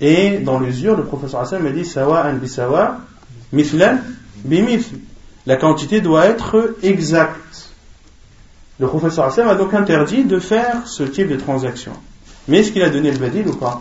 [0.00, 2.98] Et dans l'usure, le professeur Hassan m'a dit Sawa an bisawa,
[3.52, 3.98] mithlan.
[5.46, 7.61] La quantité doit être exacte.
[8.82, 11.92] Le professeur Hassan a donc interdit de faire ce type de transaction.
[12.48, 13.80] Mais est-ce qu'il a donné le badil ou pas?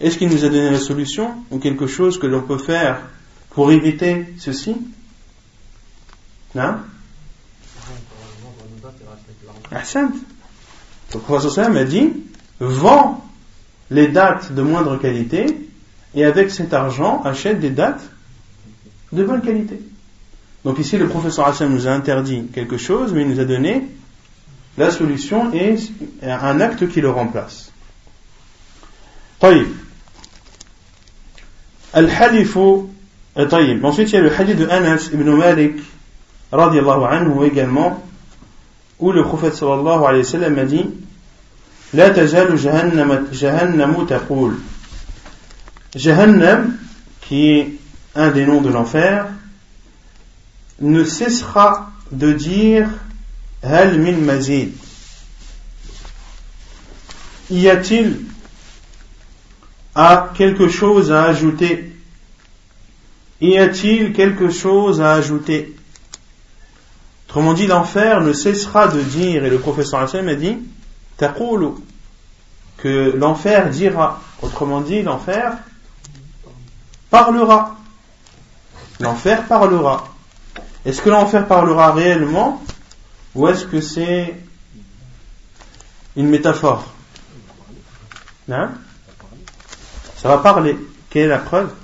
[0.00, 3.00] Est-ce qu'il nous a donné la solution ou quelque chose que l'on peut faire
[3.50, 4.76] pour éviter ceci?
[6.56, 6.78] Non?
[9.70, 10.10] Ahsant.
[11.14, 12.12] Le professeur m'a dit
[12.58, 13.24] vends
[13.88, 15.46] les dates de moindre qualité
[16.16, 18.02] et avec cet argent achète des dates
[19.12, 19.80] de bonne qualité.
[20.65, 23.87] Donc ici le professeur Hassan nous a interdit quelque chose mais il nous a donné
[24.77, 25.75] la solution et
[26.23, 27.71] un acte qui le remplace.
[29.41, 29.67] طيب
[31.95, 32.59] الحلف
[33.49, 35.81] طيب ensuite il y a le hadith de Anas ibn Malik
[36.53, 38.03] رضي الله عنه également
[38.99, 40.85] où le prophète sallallahu alayhi wa sallam a dit
[41.93, 44.53] لا تزال جهنم جهنم تقول
[45.95, 46.77] Jahannam
[47.21, 47.73] qui est
[48.15, 49.27] un des noms de l'enfer
[50.80, 52.88] ne cessera de dire
[53.62, 54.72] Hal min mazid
[57.50, 58.26] Y a-t-il
[59.94, 61.92] a quelque chose à ajouter?
[63.40, 65.76] Y a-t-il quelque chose à ajouter?
[67.28, 70.58] Autrement dit, l'enfer ne cessera de dire, et le professeur Hassan a dit,
[71.16, 71.68] taqulu,
[72.78, 74.20] que l'enfer dira.
[74.42, 75.56] Autrement dit, l'enfer
[77.10, 77.76] parlera.
[79.00, 80.15] L'enfer parlera.
[80.86, 82.62] Est-ce que l'enfer parlera réellement
[83.34, 84.36] ou est-ce que c'est
[86.14, 86.94] une métaphore?
[88.48, 88.70] Hein?
[90.16, 90.78] Ça va parler.
[91.10, 91.74] Quelle est la preuve?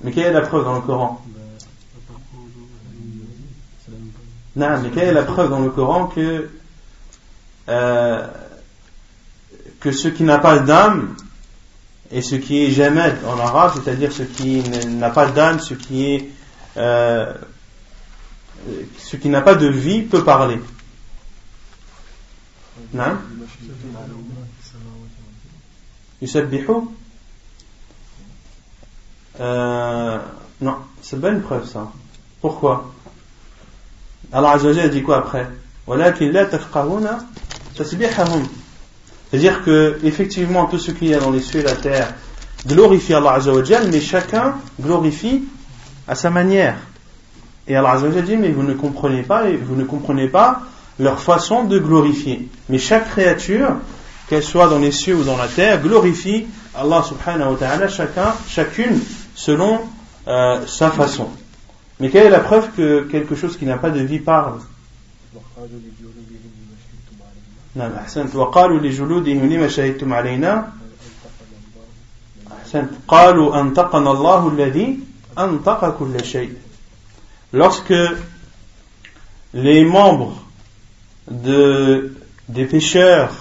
[0.00, 1.22] Mais quelle est la preuve dans le Coran?
[4.56, 6.50] Non, mais quelle est la preuve dans le Coran que
[7.68, 8.26] euh,
[9.80, 11.14] que ce qui n'a pas d'âme
[12.12, 16.04] et ce qui est jamed en arabe, c'est-à-dire ce qui n'a pas d'âme, ce qui
[16.12, 16.30] est
[16.76, 17.32] euh,
[18.98, 20.60] ce qui n'a pas de vie peut parler.
[22.92, 23.16] Non
[29.40, 30.18] euh,
[30.60, 31.90] Non, c'est pas une preuve ça.
[32.40, 32.92] Pourquoi?
[34.32, 35.48] Allah Azza dit quoi après?
[39.32, 42.12] C'est-à-dire que, effectivement, tout ce qu'il y a dans les cieux et la terre
[42.66, 45.44] glorifie Allah Azzawajal, mais chacun glorifie
[46.06, 46.76] à sa manière.
[47.66, 50.60] Et Allah Azzawajal dit, mais vous ne comprenez pas, vous ne comprenez pas
[50.98, 52.46] leur façon de glorifier.
[52.68, 53.76] Mais chaque créature,
[54.28, 58.34] qu'elle soit dans les cieux ou dans la terre, glorifie Allah subhanahu wa ta'ala, chacun,
[58.46, 59.00] chacune,
[59.34, 59.80] selon
[60.28, 61.30] euh, sa façon.
[62.00, 64.60] Mais quelle est la preuve que quelque chose qui n'a pas de vie parle?
[67.75, 70.71] نعم أحسنت وقالوا لجلودهم لما شهدتم علينا
[72.61, 74.99] أحسنت قالوا أنطقنا الله الذي
[75.39, 76.53] أنطق كل شيء
[77.53, 77.93] lorsque
[79.53, 80.33] les membres
[81.31, 82.13] de,
[82.49, 83.31] des pécheurs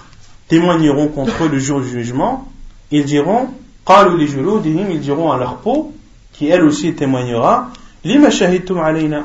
[0.48, 2.48] témoigneront contre eux le jour du jugement
[2.90, 3.48] ils diront
[3.87, 5.94] قالوا لجلودهم ils diront à leur peau
[6.33, 7.72] qui elle aussi témoignera
[8.05, 9.24] لما شهدتم علينا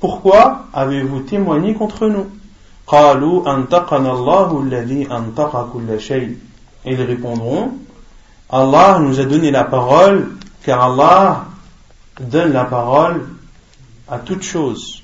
[0.00, 2.26] pourquoi avez-vous témoigné contre nous
[2.88, 6.36] قالوا أنطقنا الله الذي أنطق كل شيء
[6.84, 7.72] Et ils répondront
[8.50, 10.28] Allah nous a donné la parole
[10.62, 11.46] car Allah
[12.20, 13.26] donne la parole
[14.08, 15.02] à toute chose.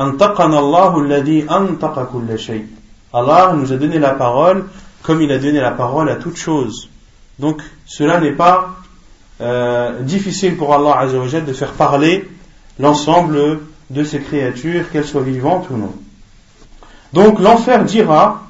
[0.00, 2.66] أنطقنا الله الذي أنطق كل شيء
[3.12, 4.64] Allah nous a donné la parole
[5.02, 6.88] comme il a donné la parole à toute chose.
[7.38, 8.76] Donc cela n'est pas
[9.40, 12.28] euh, difficile pour Allah Azzawajal de faire parler
[12.80, 15.92] l'ensemble de ses créatures, qu'elles soient vivantes ou non.
[17.13, 18.43] Donc l'enfer dira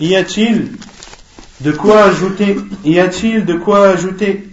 [0.00, 0.72] y a-t-il
[1.60, 4.48] de quoi ajouter Y a-t-il de quoi ajouter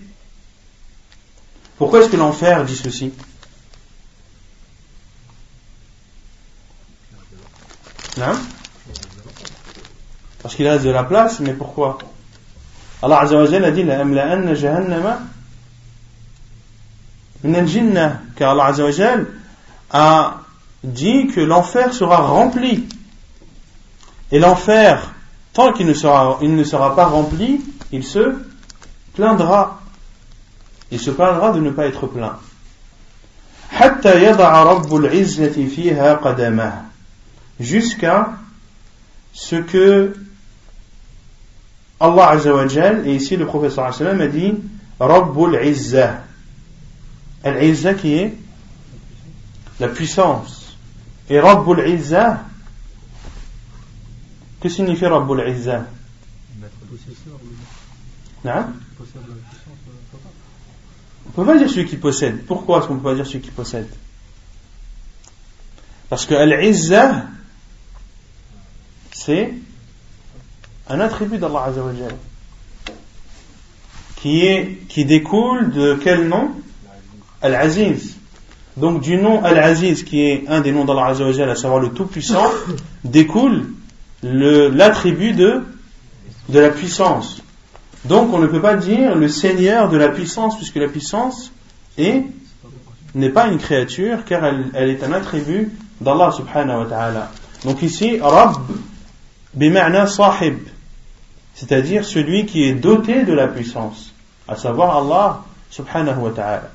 [1.78, 3.12] Pourquoi est-ce que l'enfer dit ceci
[8.18, 8.38] Non
[10.42, 11.98] Parce qu'il reste de la place, mais pourquoi
[13.02, 15.20] Allah Azza wa a dit La amla'anna jahannama
[17.44, 18.92] min al car Allah Azza wa
[19.92, 20.42] a
[20.84, 22.88] dit que l'enfer sera rempli.
[24.32, 25.14] Et l'enfer,
[25.54, 27.62] tant qu'il ne sera, il ne sera pas rempli,
[27.92, 28.36] il se
[29.14, 29.82] plaindra.
[30.92, 32.38] Il se plaindra de ne pas être plein.
[37.60, 38.30] Jusqu'à
[39.34, 40.16] ce que
[42.00, 44.54] Allah Azzawajal, et ici le professeur a dit
[45.00, 46.24] Rabbul Izzah.
[47.44, 48.34] Al-Izzah qui est
[49.80, 50.59] la puissance.
[51.30, 52.44] Et Rabbul Izza,
[54.60, 55.86] que signifie Rabbul Izza?
[58.46, 58.74] Hein?
[61.28, 62.46] On peut pas dire celui qui possède.
[62.46, 63.90] Pourquoi est-ce qu'on peut pas dire celui qui possède?
[66.10, 67.26] Parce que Al-Izza,
[69.12, 69.54] c'est
[70.88, 72.16] un attribut d'Allah Azzawajal
[74.16, 76.52] qui, est, qui découle de quel nom?
[77.42, 78.19] Al-Aziz.
[78.78, 82.46] Donc du nom Al-Aziz, qui est un des noms d'Allah Azzawajal, à savoir le Tout-Puissant,
[83.04, 83.68] découle
[84.22, 85.64] l'attribut de,
[86.50, 87.42] de la puissance.
[88.06, 91.52] Donc on ne peut pas dire le Seigneur de la puissance, puisque la puissance
[91.98, 97.32] n'est pas une créature, car elle, elle est un attribut d'Allah subhanahu wa ta'ala.
[97.66, 98.56] Donc ici, Rabb,
[99.54, 100.60] bima'na sahib,
[101.54, 104.14] c'est-à-dire celui qui est doté de la puissance,
[104.48, 106.72] à savoir Allah subhanahu wa ta'ala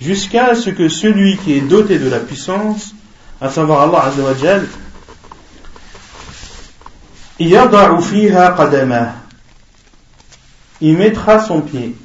[0.00, 2.94] jusqu'à ce que celui qui est doté de la puissance,
[3.40, 4.66] à savoir Allah Azzawajal,
[10.80, 11.96] il mettra son pied.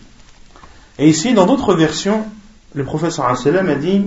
[0.97, 2.25] Et ici, dans d'autres versions,
[2.73, 3.35] le professeur a
[3.75, 4.05] dit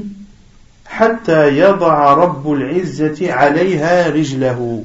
[0.92, 4.84] حتى يضع رب العزة عليها رجله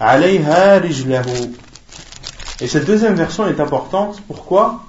[0.00, 1.50] عليها رجله
[2.60, 4.22] Et cette deuxième version est importante.
[4.28, 4.84] Pourquoi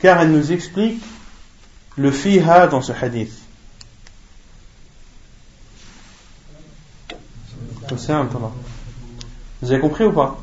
[0.00, 1.02] Car elle nous explique
[1.97, 3.33] le fiha dans ce hadith
[9.61, 10.37] Vous avez compris ou pas?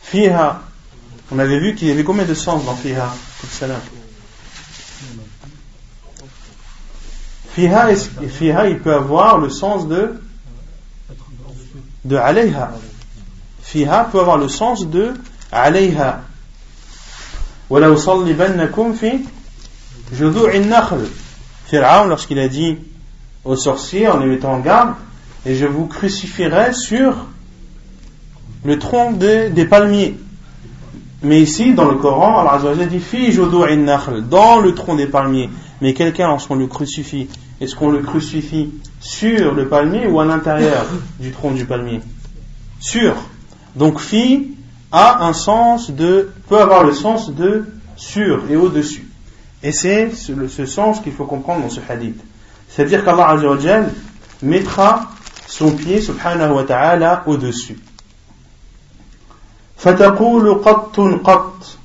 [0.00, 0.62] Fiha.
[1.30, 3.14] On avait vu qu'il y avait combien de sens dans Fiha.
[7.54, 10.20] Fiha, fiha, il peut avoir le sens de
[12.04, 12.72] de alayha.
[13.62, 15.14] Fiha peut avoir le sens de
[15.50, 16.22] alayha.
[17.71, 19.19] وَلَوْ صَلِّبَنَّكُمْ فِي
[20.13, 21.05] جُذُوعِ النَّخْلِ
[21.69, 22.77] Pharaon, lorsqu'il a dit
[23.43, 24.93] aux sorciers en les mettant en garde,
[25.45, 27.27] et je vous crucifierai sur
[28.63, 30.17] le tronc des, des palmiers.
[31.23, 33.37] Mais ici, dans le Coran, Allah dit Fi
[33.77, 35.49] nakhl, dans le tronc des palmiers.
[35.81, 37.27] Mais quelqu'un, lorsqu'on le crucifie,
[37.59, 38.69] est-ce qu'on le crucifie
[38.99, 40.85] sur le palmier ou à l'intérieur
[41.19, 42.01] du tronc du palmier
[42.79, 43.15] Sur.
[43.75, 44.51] Donc fi
[44.91, 47.65] a un sens de, peut avoir le sens de
[47.95, 49.07] sur et au-dessus.
[49.63, 52.19] Et c'est ce, ce sens qu'il faut comprendre dans ce hadith.
[52.69, 53.35] C'est-à-dire qu'Allah
[54.41, 55.09] mettra
[55.47, 57.79] son pied, subhanahu wa ta'ala, au-dessus.
[59.77, 61.77] فتقول قط قط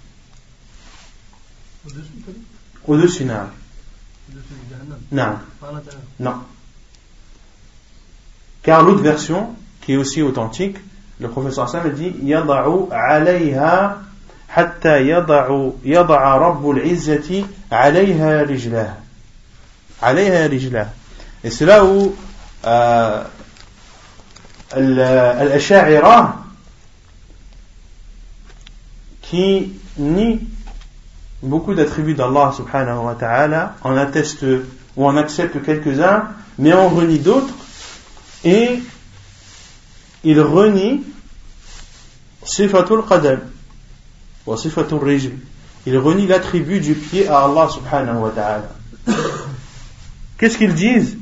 [2.88, 3.48] au-dessus نعم
[5.12, 5.38] نعم
[6.18, 6.34] non
[8.62, 10.78] car l'autre version qui est aussi authentique
[11.19, 13.99] le professeur Sam dit Yada'u alayha
[14.55, 18.95] hatta yada'u yada'a rabbul izzati alayha rijlah.
[20.01, 20.87] Alayha rijlah.
[21.43, 22.15] Et c'est là où
[22.65, 23.23] euh,
[29.21, 30.39] qui nie
[31.41, 34.45] beaucoup d'attributs d'Allah subhanahu wa ta'ala, en atteste
[34.95, 37.53] ou en accepte quelques-uns, mais en renie d'autres,
[38.43, 38.79] et
[40.27, 41.03] il renie
[42.43, 43.39] sifatul qadam
[44.45, 45.39] wa sifatul rejim.
[45.85, 48.69] Il renie l'attribut du pied à Allah subhanahu wa ta'ala.
[50.37, 51.15] Qu'est-ce qu'ils disent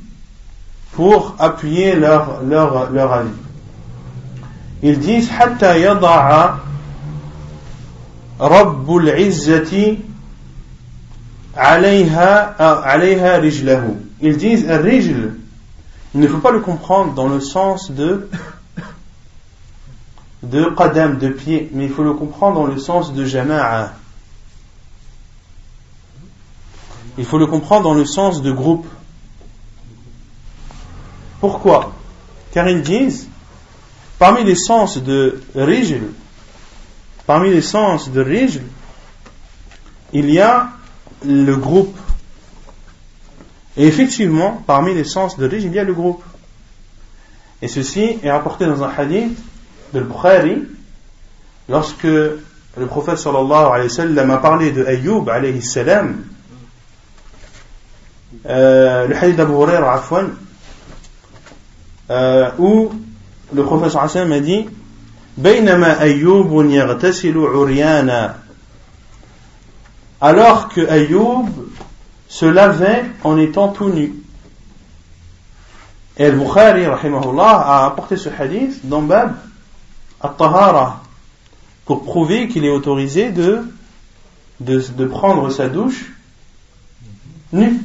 [0.93, 3.29] pour appuyer leur, leur, leur avis?
[4.81, 6.61] Ils disent Hatta yada'a
[8.39, 9.99] Rabbul izzati
[11.55, 13.97] alayha, alayha rijlahu.
[14.19, 15.35] Ils disent rijl.
[16.15, 18.29] Il ne faut pas le comprendre dans le sens de
[20.49, 23.93] de qadam, de pied, mais il faut le comprendre dans le sens de jama'a.
[27.17, 28.87] Il faut le comprendre dans le sens de groupe.
[31.39, 31.93] Pourquoi?
[32.51, 33.27] Car ils disent,
[34.19, 36.01] parmi les sens de rijl,
[37.25, 38.61] Parmi les sens de rijl,
[40.13, 40.69] il y a
[41.25, 41.97] le groupe.
[43.77, 46.23] Et effectivement, parmi les sens de rijl, il y a le groupe.
[47.61, 49.37] Et ceci est rapporté dans un hadith
[49.94, 50.62] de Bukhari,
[51.68, 56.24] lorsque le prophète sallallahu alayhi wa sallam a parlé de Ayyub alayhi salam,
[58.46, 60.30] euh, le hadith d'Abu Hurairah, afwan,
[62.10, 62.90] euh, où
[63.52, 64.68] le prophète sallallahu alayhi wa sallam a dit
[65.40, 68.34] بينما أيوب يغتسل عريانا
[70.20, 71.48] alors que Ayoub
[72.28, 74.12] se lavait en étant tout nu.
[76.18, 79.32] Et Al-Bukhari, rahimahullah, a apporté ce hadith dans Bab
[80.25, 81.03] At-Tahara,
[81.85, 83.63] pour prouver qu'il est autorisé de,
[84.59, 86.11] de, prendre sa douche
[87.53, 87.79] nue.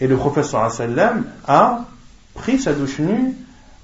[0.00, 1.84] Et le professeur sallam a
[2.34, 3.34] pris sa douche nue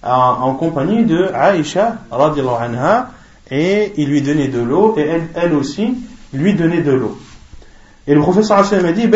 [0.03, 3.11] en, compagnie de Aïcha anha
[3.51, 5.95] et il lui donnait de l'eau et elle, elle aussi
[6.33, 7.19] lui donnait de l'eau.
[8.07, 9.07] Et le professeur sallam a dit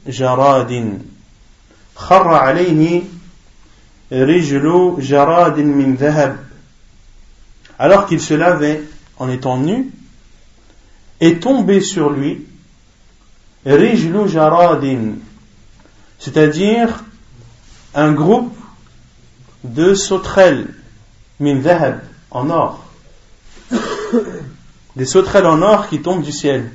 [0.08, 0.72] «jarad»
[1.95, 3.01] خر عليه
[4.11, 6.37] رجل جراد خر عليه رجل جراد من ذهب
[7.79, 8.83] alors qu'il se lavait
[9.17, 9.91] en étant nu
[11.21, 12.45] est tombé sur lui
[13.65, 15.15] Rijlu Jaradin,
[16.17, 17.03] c'est-à-dire
[17.93, 18.55] un groupe
[19.63, 20.73] de sauterelles,
[21.39, 22.85] min dhahab, en or.
[24.95, 26.71] Des sauterelles en or qui tombent du ciel.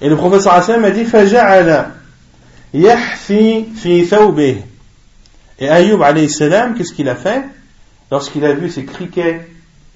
[0.00, 1.90] Et le professeur Hassan a dit Faja'ala
[2.74, 4.58] yahfi fi thawbih.
[5.58, 7.44] Et Ayyub alayhi salam, qu'est-ce qu'il a fait
[8.10, 9.48] Lorsqu'il a vu ces criquets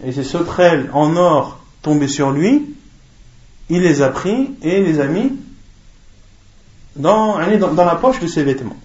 [0.04, 2.74] et ces sauterelles en or tomber sur lui,
[3.68, 5.32] il les a pris et les a mis
[6.94, 8.76] dans, dans, dans la poche de ses vêtements.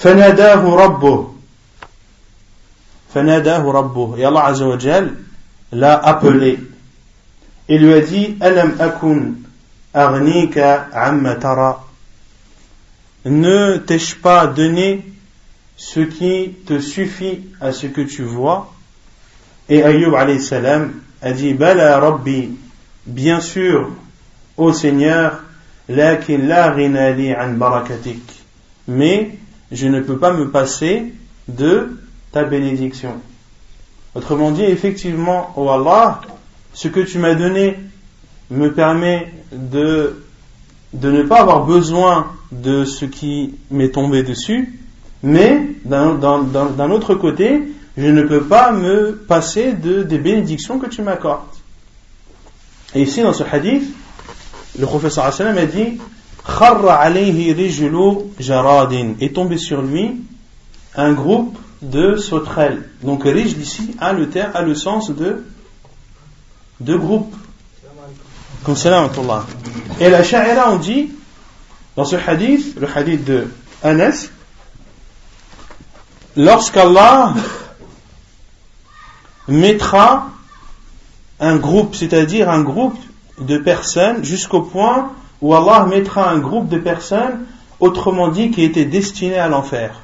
[0.00, 1.28] فناداه ربه
[3.14, 5.12] فناداه ربه et Allah Azza wa Jal
[5.72, 6.58] l'a appelé
[7.68, 9.34] et lui a dit ألم أكن
[9.96, 10.58] أغنيك
[10.92, 11.80] عما ترى
[13.25, 15.03] ne t'ai-je pas donné
[15.77, 18.73] ce qui te suffit à ce que tu vois?
[19.67, 22.51] Et Ayyub a dit Bala Rabbi,
[23.07, 23.89] bien sûr,
[24.57, 25.39] ô Seigneur,
[25.89, 28.21] lakin la rinali an barakatik.
[28.87, 29.37] Mais
[29.71, 31.13] je ne peux pas me passer
[31.47, 31.97] de
[32.31, 33.13] ta bénédiction.
[34.13, 36.21] Autrement dit, effectivement, ô Allah,
[36.73, 37.77] ce que tu m'as donné
[38.51, 40.23] me permet de,
[40.93, 42.27] de ne pas avoir besoin
[42.63, 44.79] de ce qui m'est tombé dessus
[45.23, 47.61] mais d'un autre côté
[47.97, 51.43] je ne peux pas me passer de, des bénédictions que tu m'accordes.
[52.93, 53.83] Et ici, dans ce hadith,
[54.77, 55.99] le professeur sallam a dit
[59.19, 60.21] est tombé sur lui
[60.95, 62.89] un groupe de sauterelles.
[63.01, 65.43] Donc rijl ici a le terme, a le sens de
[66.81, 67.33] de groupe.
[69.99, 71.09] Et la sha'ira on dit
[71.95, 73.47] dans ce hadith, le hadith de
[73.83, 74.29] Anas,
[76.35, 77.33] lorsqu'Allah
[79.47, 80.29] mettra
[81.39, 82.97] un groupe, c'est-à-dire un groupe
[83.39, 87.45] de personnes, jusqu'au point où Allah mettra un groupe de personnes,
[87.79, 89.99] autrement dit, qui étaient destinées à l'enfer.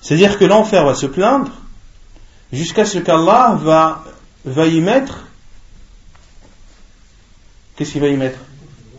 [0.00, 1.52] C'est-à-dire que l'enfer va se plaindre
[2.52, 4.04] jusqu'à ce qu'Allah va,
[4.44, 5.26] va y mettre.
[7.76, 8.38] Qu'est-ce qu'il va y mettre?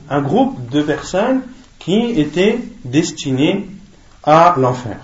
[0.09, 1.41] Un groupe de personnes
[1.83, 3.67] qui était destiné
[4.23, 4.97] à l'enfer.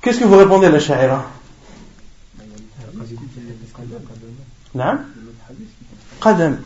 [0.00, 1.30] Qu'est-ce que vous répondez à la Sha'ira
[6.20, 6.58] Qadam.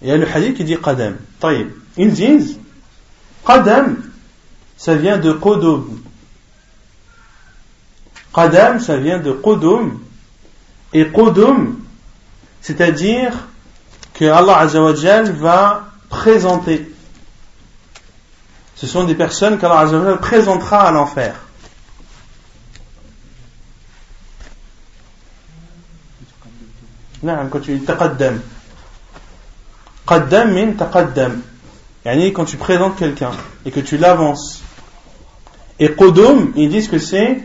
[0.00, 1.16] Il y a le hadith qui dit Qadam.
[1.96, 2.58] Ils disent
[3.44, 3.96] Qadam,
[4.76, 6.00] ça vient de Qudum.
[8.32, 10.00] Qadam, ça vient de Qudum.
[10.92, 11.78] Et Qudum,
[12.60, 13.48] c'est-à-dire
[14.14, 16.90] que Allah Azzawajal va présenter.
[18.76, 21.34] Ce sont des personnes qu'Allah Azzawajal présentera à l'enfer.
[27.22, 28.40] Non, quand tu taqaddam.
[30.06, 31.42] Qaddam min taqaddam.
[32.04, 33.30] Yani quand tu présentes quelqu'un
[33.64, 34.62] et que tu l'avances.
[35.78, 37.40] Et qudum, ils disent que c'est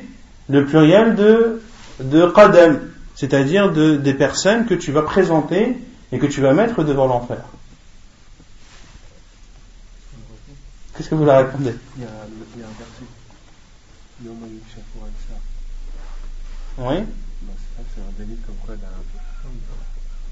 [0.50, 1.62] le pluriel de,
[2.00, 2.80] de qadam,
[3.16, 5.78] c'est-à-dire de, des personnes que tu vas présenter
[6.12, 7.44] et que tu vas mettre devant l'enfer.
[10.96, 11.76] Qu'est-ce que vous leur répondez?
[11.98, 12.10] Il y a,
[12.56, 13.04] il y a un verset.
[16.80, 17.06] Oui
[17.42, 17.54] bah,
[17.94, 18.88] C'est un délit comme quoi la,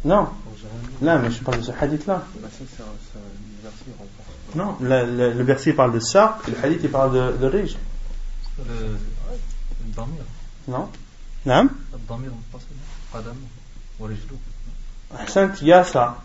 [0.05, 0.27] non.
[1.01, 2.23] Non, mais je parle de ce hadith-là.
[2.39, 2.47] Bah,
[4.55, 7.75] Non, le, le, verset parle de ça, le hadith il parle de, de Rij.
[8.59, 8.97] Le
[9.95, 10.23] damir.
[10.67, 10.89] Non
[11.45, 11.69] Non
[15.60, 16.18] il y a ça.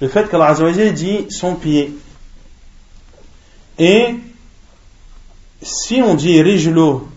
[0.00, 1.96] Le fait qu'Allah Azzawajal dit son pied.
[3.78, 4.16] Et
[5.62, 7.08] si on dit Rijlo,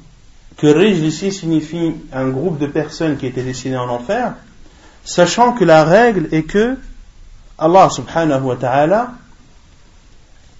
[0.57, 4.35] que Rijl ici signifie un groupe de personnes qui étaient destinées en enfer,
[5.03, 6.77] sachant que la règle est que
[7.57, 9.13] Allah subhanahu wa ta'ala,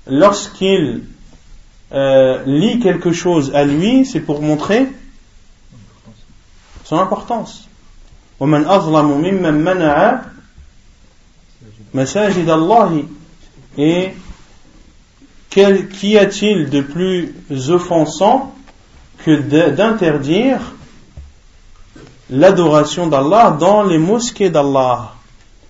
[0.08, 1.04] lorsqu'il
[1.92, 4.88] euh, lit quelque chose à lui, c'est pour montrer
[6.84, 7.68] son importance.
[8.40, 10.22] ومن أظلم ممن منع
[11.95, 12.91] Masajid Allah.
[13.79, 14.11] Et
[15.49, 17.35] quel, qu'y a-t-il de plus
[17.69, 18.55] offensant
[19.25, 19.37] que
[19.71, 20.61] d'interdire
[22.31, 25.15] l'adoration d'Allah dans les mosquées d'Allah?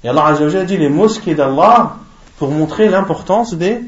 [0.04, 1.96] Et Allah a dit les mosquées d'Allah
[2.38, 3.80] pour montrer l'importance des,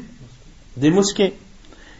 [0.77, 1.33] des mosquées.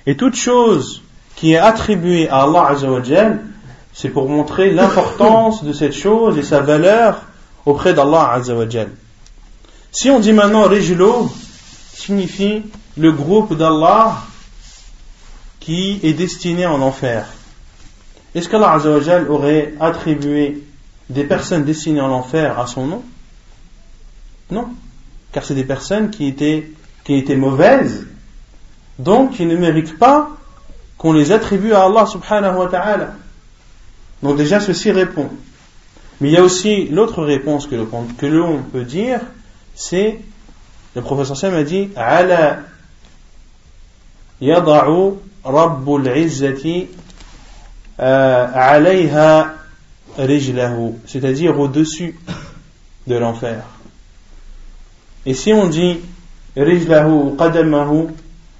[0.06, 1.02] Et toute chose
[1.36, 3.42] qui est attribuée à Allah Azzawajal,
[3.94, 7.22] c'est pour montrer l'importance de cette chose et sa valeur
[7.66, 8.90] auprès d'Allah Azzawajal.
[9.96, 11.32] Si on dit maintenant Rijlo,
[11.94, 12.64] signifie
[12.98, 14.24] le groupe d'Allah
[15.60, 17.28] qui est destiné en enfer.
[18.34, 18.80] Est-ce qu'Allah
[19.30, 20.64] aurait attribué
[21.12, 23.04] des personnes destinées en enfer à son nom?
[24.50, 24.70] Non.
[25.32, 26.72] Car c'est des personnes qui étaient,
[27.04, 28.08] qui étaient mauvaises,
[28.98, 30.32] donc qui ne méritent pas
[30.98, 33.14] qu'on les attribue à Allah subhanahu wa ta'ala.
[34.24, 35.30] Donc déjà ceci répond.
[36.20, 39.22] Mais il y a aussi l'autre réponse que l'on peut dire,
[39.76, 40.20] c'est,
[40.96, 42.60] le professeur Sam a dit, ala
[44.42, 45.14] yada'u
[45.44, 46.88] rabbul izzati
[48.00, 48.48] euh,
[51.06, 52.20] c'est-à-dire au-dessus
[53.08, 53.64] de l'enfer.
[55.26, 56.00] Et si on dit
[56.56, 57.36] rijlahu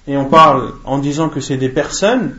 [0.08, 2.38] et on parle en disant que c'est des personnes,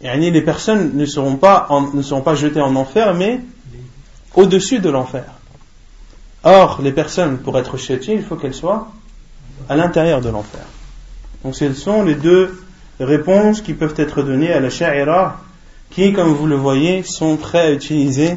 [0.00, 3.40] les personnes ne seront pas ne seront pas jetées en enfer, mais
[4.34, 5.24] au-dessus de l'enfer.
[6.44, 8.88] Or, les personnes, pour être jetées, il faut qu'elles soient
[9.68, 10.64] à l'intérieur de l'enfer.
[11.44, 12.62] Donc, ce sont les deux
[12.98, 15.40] réponses qui peuvent être données à la sha'ira,
[15.90, 18.36] qui, comme vous le voyez, sont prêts à utiliser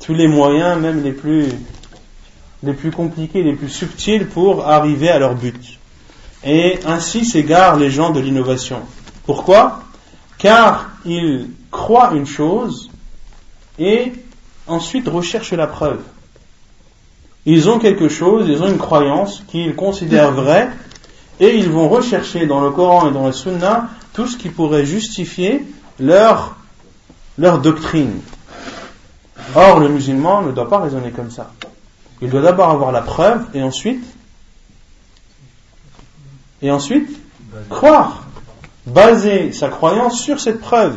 [0.00, 1.48] tous les moyens, même les plus
[2.62, 5.78] les plus compliqués, les plus subtils pour arriver à leur but.
[6.44, 8.80] Et ainsi s'égarent les gens de l'innovation.
[9.26, 9.82] Pourquoi?
[10.38, 12.90] Car ils croient une chose
[13.78, 14.12] et
[14.66, 16.02] ensuite recherchent la preuve.
[17.44, 20.70] Ils ont quelque chose, ils ont une croyance qu'ils considèrent vraie
[21.40, 24.86] et ils vont rechercher dans le Coran et dans le Sunna tout ce qui pourrait
[24.86, 25.64] justifier
[25.98, 26.56] leur,
[27.38, 28.20] leur doctrine.
[29.56, 31.50] Or, le musulman ne doit pas raisonner comme ça.
[32.20, 34.04] Il doit d'abord avoir la preuve et ensuite,
[36.62, 37.10] et ensuite,
[37.68, 38.24] croire.
[38.86, 40.96] Baser sa croyance sur cette preuve.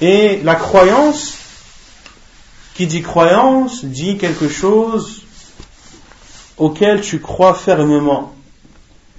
[0.00, 1.36] Et la croyance,
[2.74, 5.19] qui dit croyance, dit quelque chose
[6.60, 8.32] auquel tu crois fermement.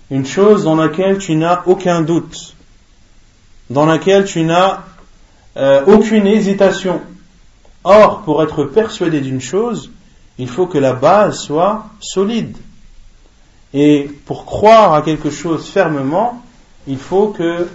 [0.09, 2.55] Une chose dans laquelle tu n'as aucun doute.
[3.69, 4.83] Dans laquelle tu n'as
[5.57, 7.01] euh, aucune hésitation.
[7.83, 9.89] Or, pour être persuadé d'une chose,
[10.37, 12.55] il faut que la base soit solide.
[13.73, 16.43] Et pour croire à quelque chose fermement,
[16.87, 17.67] il faut que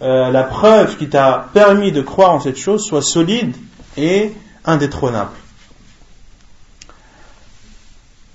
[0.00, 3.54] euh, la preuve qui t'a permis de croire en cette chose soit solide
[3.96, 4.32] et
[4.64, 5.43] indétrônable.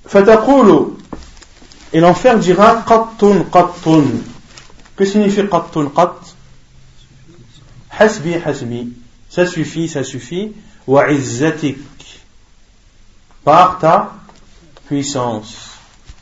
[0.09, 0.97] Fataqulu,
[1.93, 4.05] et l'enfer dira qattun qattun.
[4.95, 6.35] Que signifie qattun qatt
[7.91, 8.93] Hasbi hasbi.
[9.29, 10.53] Ça suffit, ça suffit.
[10.87, 11.77] Wa izzatik.
[13.43, 14.13] Par ta
[14.87, 15.77] puissance.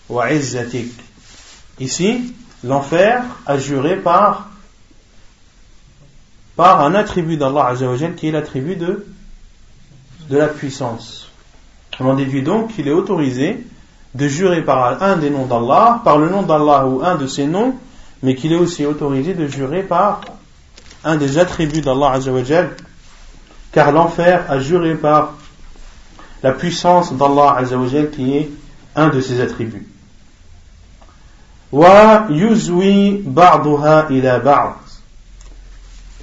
[0.09, 0.91] Wa izzatik.
[1.79, 2.33] Ici,
[2.65, 4.49] l'enfer a juré par
[6.57, 9.05] par un attribut d'Allah Azzawajal qui est l'attribut de,
[10.29, 11.29] de la puissance.
[11.99, 13.63] On en déduit donc qu'il est autorisé
[14.17, 17.45] de jurer par un des noms d'Allah, par le nom d'Allah ou un de ses
[17.45, 17.75] noms,
[18.23, 20.21] mais qu'il est aussi autorisé de jurer par
[21.03, 22.71] un des attributs d'Allah Azzawajal,
[23.71, 25.33] car l'enfer a juré par
[26.41, 28.49] la puissance d'Allah Azzawajal qui est
[28.95, 29.87] un de ses attributs.
[31.71, 34.73] Wa yuzwi ba'duha ila ba'd.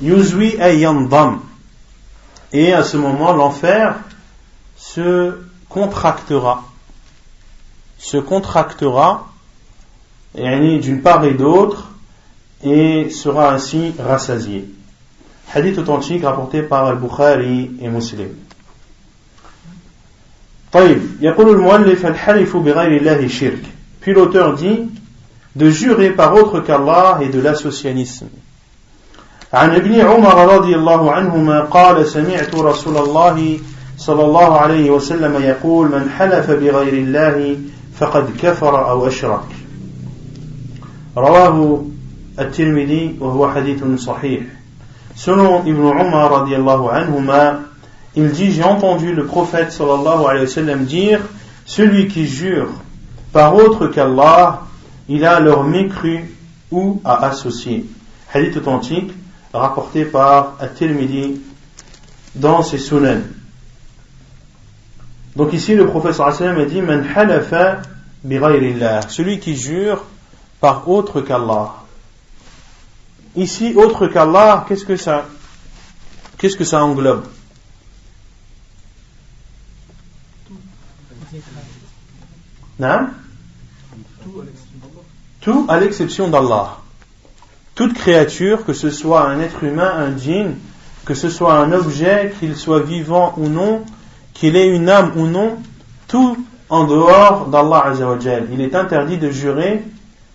[0.02, 1.42] Yuzwi ayandam.
[2.52, 3.94] Et à ce moment, l'enfer
[4.76, 5.38] se
[5.68, 6.64] contractera
[8.03, 9.27] Se contractera,
[10.35, 11.89] d'une part et d'autre,
[12.63, 14.65] et sera ainsi rassasié.
[15.53, 18.29] Hadith authentique rapporté par Al-Bukhari et Muslim.
[20.71, 23.63] طيب يقول المؤلف الحلف بغير الله شرك
[24.01, 24.87] puis l'auteur dit
[25.55, 28.27] de jurer par autre qu'Allah et de l'associanisme
[29.53, 33.59] عن ابن عمر رضي الله عنهما قال سمعت رسول الله
[33.97, 37.57] صلى الله عليه وسلم يقول من حلف بغير الله
[37.99, 39.45] فقد كفر أو أشرك
[41.17, 41.83] رواه
[42.39, 44.43] الترمذي وهو حديث صحيح
[45.15, 47.59] Selon Ibn Umar radiallahu anhuma,
[48.15, 51.19] il dit J'ai entendu le prophète sallallahu alayhi wa sallam dire
[51.65, 52.69] Celui qui jure
[53.33, 54.61] par autre qu'Allah,
[55.09, 56.33] il a leur mécru
[56.71, 57.85] ou a associé.
[58.33, 59.11] Hadith authentique
[59.53, 61.41] rapporté par At-Tirmidhi
[62.35, 63.21] dans ses sunan.
[65.36, 67.82] Donc ici le wa sallam a dit Man halafa
[69.08, 70.04] celui qui jure
[70.60, 71.74] par autre qu'Allah.
[73.36, 75.26] Ici, autre qu'Allah, qu'est-ce que ça,
[76.38, 77.26] qu'est-ce que ça englobe?
[85.40, 86.78] Tout à l'exception d'Allah.
[87.74, 90.56] Toute créature, que ce soit un être humain, un djinn,
[91.04, 93.84] que ce soit un objet, qu'il soit vivant ou non,
[94.34, 95.56] qu'il ait une âme ou non,
[96.08, 96.36] tout
[96.68, 97.92] en dehors d'Allah
[98.52, 99.82] Il est interdit de jurer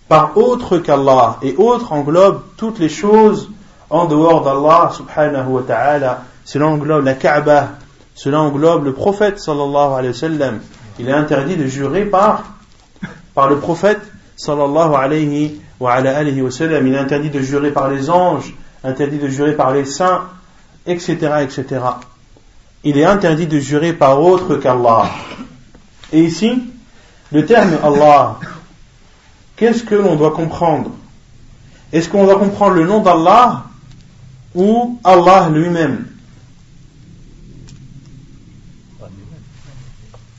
[0.08, 1.38] par autre qu'Allah.
[1.42, 3.48] Et autre englobe toutes les choses
[3.88, 6.22] en dehors d'Allah subhanahu wa ta'ala.
[6.44, 7.70] Cela englobe la Kaaba,
[8.14, 10.60] cela englobe le prophète sallallahu alayhi wa sallam.
[10.98, 12.42] Il est interdit de jurer par,
[13.34, 14.00] par le prophète
[14.36, 16.86] sallallahu alayhi wa, alayhi wa sallam.
[16.86, 20.22] Il est interdit de jurer par les anges, interdit de jurer par les saints,
[20.86, 21.80] etc., etc.
[22.84, 25.10] Il est interdit de jurer par autre qu'Allah.
[26.12, 26.62] Et ici,
[27.32, 28.38] le terme Allah
[29.60, 30.90] qu'est-ce que l'on doit comprendre?
[31.92, 33.66] Est-ce qu'on doit comprendre le nom d'Allah
[34.54, 36.06] ou Allah lui-même?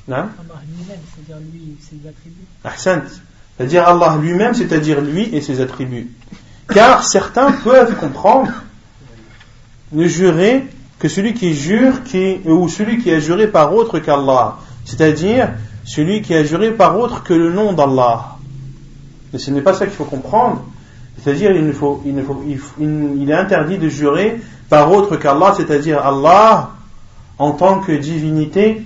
[0.09, 0.29] Allah
[0.67, 3.15] lui-même, c'est-à-dire lui et ses attributs.
[3.57, 6.11] C'est-à-dire Allah lui-même, c'est-à-dire lui et ses attributs.
[6.67, 8.51] Car certains peuvent comprendre
[9.91, 10.65] ne jurer
[11.01, 14.57] que celui qui jure qui, ou celui qui a juré par autre qu'Allah.
[14.85, 15.49] C'est-à-dire
[15.83, 18.37] celui qui a juré par autre que le nom d'Allah.
[19.33, 20.63] Mais ce n'est pas ça qu'il faut comprendre.
[21.17, 22.43] C'est-à-dire, il, faut, il, faut,
[22.79, 24.39] il, est interdit de jurer
[24.69, 26.69] par autre qu'Allah, c'est-à-dire Allah
[27.39, 28.83] en tant que divinité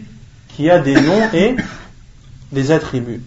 [0.56, 1.58] qui a des noms et,
[2.54, 3.24] des attributs.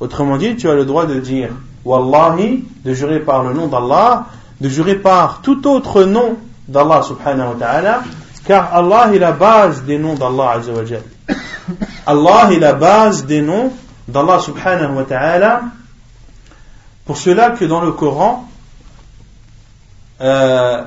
[0.00, 1.50] Autrement dit, tu as le droit de dire
[1.84, 4.26] Wallahi, de jurer par le nom d'Allah,
[4.60, 8.02] de jurer par tout autre nom d'Allah subhanahu wa ta'ala,
[8.45, 11.03] car Allah est la base des noms d'Allah azza wa jal.
[12.05, 13.71] Allah est la base des noms
[14.07, 15.61] d'Allah subhanahu wa ta'ala.
[17.05, 18.47] Pour cela que dans le Coran,
[20.21, 20.83] euh,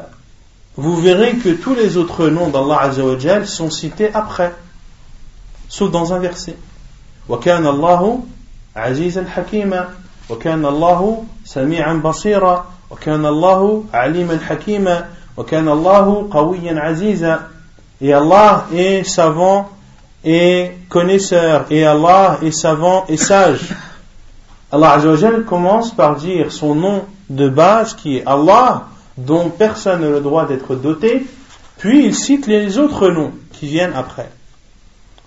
[0.76, 4.54] vous verrez que tous les autres noms d'Allah azza wa jal sont cités après,
[5.68, 6.56] sauf dans un verset.
[7.28, 8.20] وكان الله
[8.76, 9.88] عزيزا حكيما
[10.30, 15.08] وكان الله سميعا بصيرا وكان الله عليما حكيما
[18.01, 19.69] et Allah est savant
[20.23, 21.65] et connaisseur.
[21.69, 23.73] Et Allah est savant et sage.
[24.71, 30.09] Allah Azzawajal commence par dire son nom de base qui est Allah, dont personne n'a
[30.09, 31.25] le droit d'être doté.
[31.77, 34.29] Puis il cite les autres noms qui viennent après.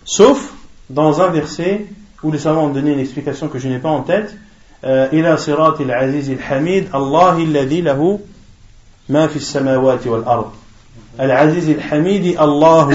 [0.04, 0.52] Sauf
[0.90, 1.86] dans un verset
[2.22, 4.34] où les savants ont donné une explication que je n'ai pas en tête.
[4.84, 8.18] Euh, ila sirat al-aziz al-hamid, Allah illadhi lahu
[9.09, 10.51] ما في السماوات والأرض
[11.17, 12.87] Al-Aziz al-Hamidi Allah.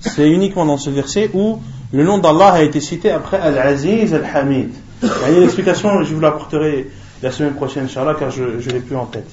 [0.00, 1.60] C'est uniquement dans ce verset où
[1.92, 4.70] le nom d'Allah a été cité après Al-Aziz al-Hamid.
[5.02, 6.90] Il y a une explication, je vous l'apporterai
[7.22, 9.30] la semaine prochaine, Inch'Allah, car je ne l'ai plus en tête.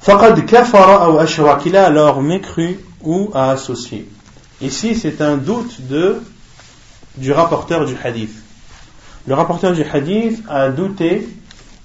[0.00, 4.08] Faqad kafara ou ashrak, il a alors mécru ou a associé.
[4.60, 6.22] Ici, c'est un doute de,
[7.16, 8.34] du rapporteur du hadith.
[9.26, 11.28] Le rapporteur du hadith a douté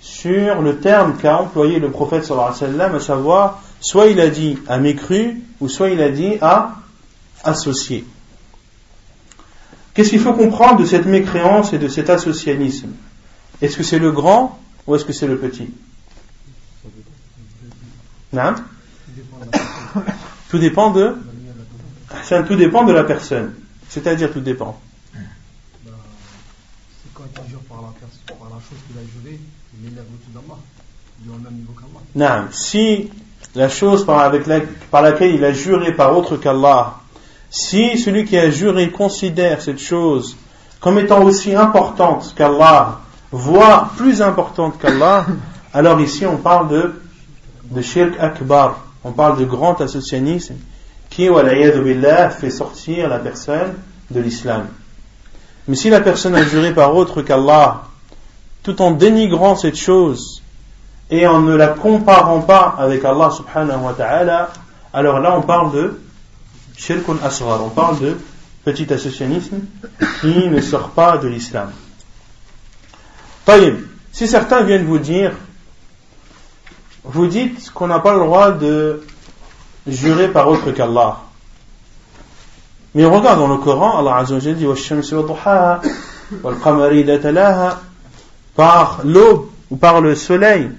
[0.06, 4.20] sur le terme qu'a employé le prophète sallallahu alayhi wa sallam, à savoir, soit il
[4.20, 6.76] a dit à mécru, ou soit il a dit à
[7.42, 8.04] associé.
[9.92, 12.90] Qu'est-ce qu'il faut comprendre de cette mécréance et de cet associanisme?
[13.60, 15.70] Est-ce que c'est le grand ou est-ce que c'est le petit?
[18.32, 18.54] Non
[20.50, 21.16] Tout dépend de
[22.46, 23.54] Tout dépend de la personne.
[23.88, 24.80] C'est-à-dire tout dépend.
[32.14, 33.10] Non, si
[33.54, 36.94] la chose par, laquelle il a juré par autre qu'Allah,
[37.50, 40.36] si celui qui a juré considère cette chose
[40.80, 43.00] comme étant aussi importante qu'Allah,
[43.32, 45.26] voire plus importante qu'Allah,
[45.72, 47.00] alors ici on parle de,
[47.70, 50.54] de shirk akbar, on parle de grand associanisme
[51.08, 53.74] qui, billah, fait sortir la personne
[54.10, 54.66] de l'islam.
[55.68, 57.84] Mais si la personne a juré par autre qu'Allah,
[58.66, 60.42] tout en dénigrant cette chose,
[61.08, 64.50] et en ne la comparant pas avec Allah subhanahu wa ta'ala,
[64.92, 66.00] alors là on parle de
[66.76, 68.16] shirkun asghar, on parle de
[68.64, 69.60] petit associationnisme
[70.20, 71.70] qui ne sort pas de l'islam.
[73.44, 75.30] Taïb, si certains viennent vous dire,
[77.04, 79.06] vous dites qu'on n'a pas le droit de
[79.86, 81.18] jurer par autre qu'Allah.
[82.96, 84.66] Mais regarde dans le Coran, Allah Azza wa dit
[88.56, 90.70] par l'aube ou par le soleil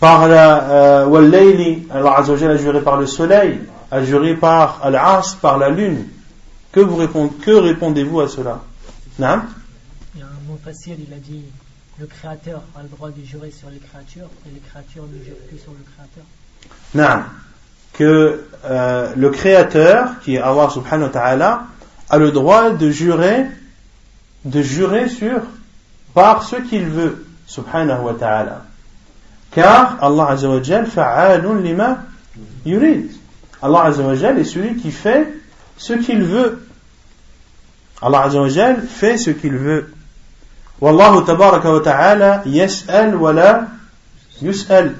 [0.00, 3.60] par la euh, Wallayli, Allah Azzawajal a juré par le soleil,
[3.90, 6.06] a juré par Al-As, par la lune.
[6.72, 8.62] Que, vous répondez, que répondez-vous à cela?
[9.18, 9.42] Non
[10.14, 11.44] Il y a un mot facile, il a dit
[11.98, 15.36] le créateur a le droit de jurer sur les créatures et les créatures ne jurent
[15.48, 16.24] plus sur le créateur.
[16.94, 17.24] Non.
[17.92, 21.62] Que euh, le créateur, qui est Allah subhanahu wa ta'ala,
[22.08, 23.44] a le droit de jurer,
[24.46, 25.42] de jurer sur,
[26.14, 28.64] par ce qu'il veut, subhanahu wa ta'ala.
[29.50, 31.98] Car Allah Azzawajal fa'alun lima
[32.64, 33.10] yurid.
[33.62, 35.26] Allah Azzawajal est celui qui fait
[35.76, 36.66] ce qu'il veut.
[38.00, 39.92] Allah Azzawajal fait ce qu'il veut.
[40.80, 43.66] Wallahu tabaraka wa ta'ala yas'al wa la
[44.40, 44.94] yus'al.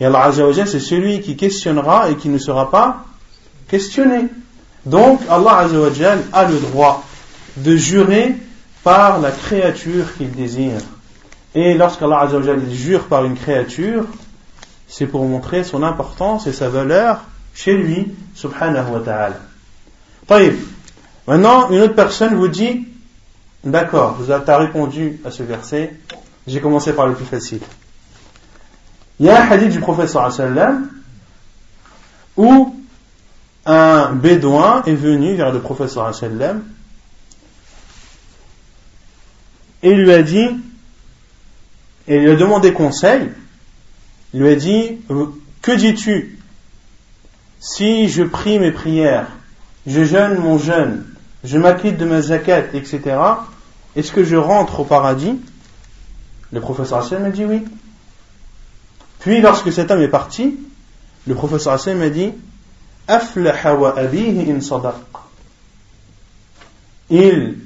[0.00, 3.04] Et Allah Azzawajal c'est celui qui questionnera et qui ne sera pas
[3.68, 4.28] questionné.
[4.86, 7.04] Donc Allah Azzawajal a le droit
[7.56, 8.36] de jurer
[8.82, 10.80] par la créature qu'il désire.
[11.54, 12.28] Et lorsqu'Allah
[12.70, 14.06] jure par une créature,
[14.88, 17.20] c'est pour montrer son importance et sa valeur
[17.54, 19.36] chez lui, subhanahu wa ta'ala.
[21.26, 22.86] Maintenant, une autre personne vous dit,
[23.62, 25.94] d'accord, vous avez répondu à ce verset,
[26.46, 27.60] j'ai commencé par le plus facile.
[29.20, 30.88] Il y a un hadith du prophète sallam
[32.36, 32.74] où
[33.66, 36.62] un bédouin est venu vers le prophète sallam
[39.82, 40.48] et lui a dit
[42.08, 43.30] et il lui a demandé conseil,
[44.34, 44.98] il lui a dit,
[45.60, 46.38] que dis-tu
[47.60, 49.28] si je prie mes prières,
[49.86, 51.04] je jeûne mon jeûne,
[51.44, 53.16] je m'acquitte de ma zakat, etc.,
[53.94, 55.38] est-ce que je rentre au paradis
[56.50, 57.62] Le professeur Hassan m'a dit oui.
[59.20, 60.58] Puis lorsque cet homme est parti,
[61.26, 62.32] le professeur Hassan m'a dit,
[63.06, 64.94] Aflaha abihi in sadaq.
[67.10, 67.58] il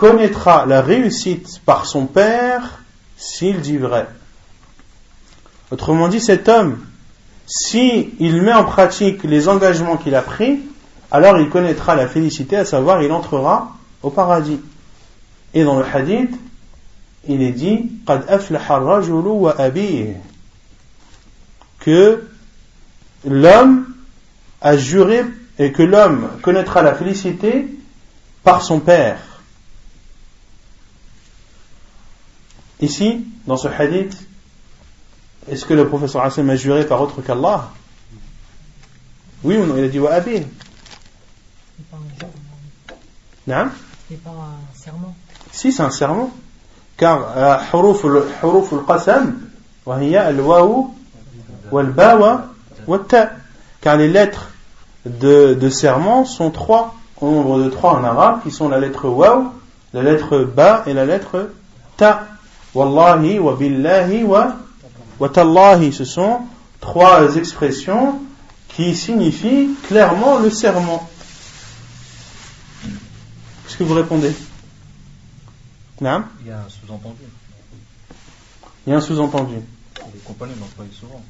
[0.00, 2.80] connaîtra la réussite par son père
[3.18, 4.08] s'il dit vrai.
[5.70, 6.78] Autrement dit, cet homme,
[7.46, 10.60] si il met en pratique les engagements qu'il a pris,
[11.10, 14.58] alors il connaîtra la félicité, à savoir il entrera au paradis.
[15.52, 16.34] Et dans le hadith,
[17.28, 17.92] il est dit
[21.78, 22.24] que
[23.26, 23.84] l'homme
[24.62, 25.24] a juré
[25.58, 27.66] et que l'homme connaîtra la félicité
[28.42, 29.29] par son père.
[32.81, 34.17] Ici, dans ce hadith,
[35.49, 37.69] est-ce que le professeur Hassan a juré par autre qu'Allah
[39.43, 40.37] Oui ou non Il a dit wa abi.
[41.77, 42.27] C'est pas un jeu.
[43.47, 43.69] Non
[44.09, 45.15] C'est pas un serment.
[45.51, 46.31] Si, c'est un serment.
[46.97, 48.07] Car حروف
[48.41, 49.33] حروف القسم
[49.85, 50.89] وهي الواو
[51.71, 52.47] والباء
[52.87, 53.37] والتاء.
[53.81, 54.49] Car les lettres
[55.05, 59.07] de, de serment sont trois, au nombre de trois en arabe, qui sont la lettre
[59.07, 59.51] waw,
[59.93, 61.49] la lettre ba et la lettre
[61.97, 62.27] ta.
[62.74, 64.56] Wallahi wa billahi wa
[65.20, 66.40] Watallahi, ce sont
[66.80, 68.20] trois expressions
[68.68, 71.08] qui signifient clairement le serment.
[72.82, 74.32] Qu'est-ce que vous répondez?
[76.00, 77.20] Non Il y a un sous-entendu.
[78.86, 79.56] Il y a un sous-entendu.
[80.14, 81.22] Les compagnons l'emploient souvent.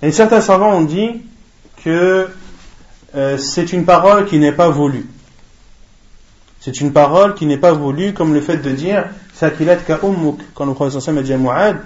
[0.00, 1.22] Et certains savants ont dit
[1.84, 2.28] que
[3.16, 5.08] euh, c'est une parole qui n'est pas voulue.
[6.64, 9.04] C'est une parole qui n'est pas voulue, comme le fait de dire
[9.34, 11.76] Sakilat quand le prophète a dit à Mu'ad,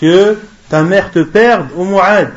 [0.00, 0.36] que
[0.68, 2.32] ta mère te perde, au Mu'ad,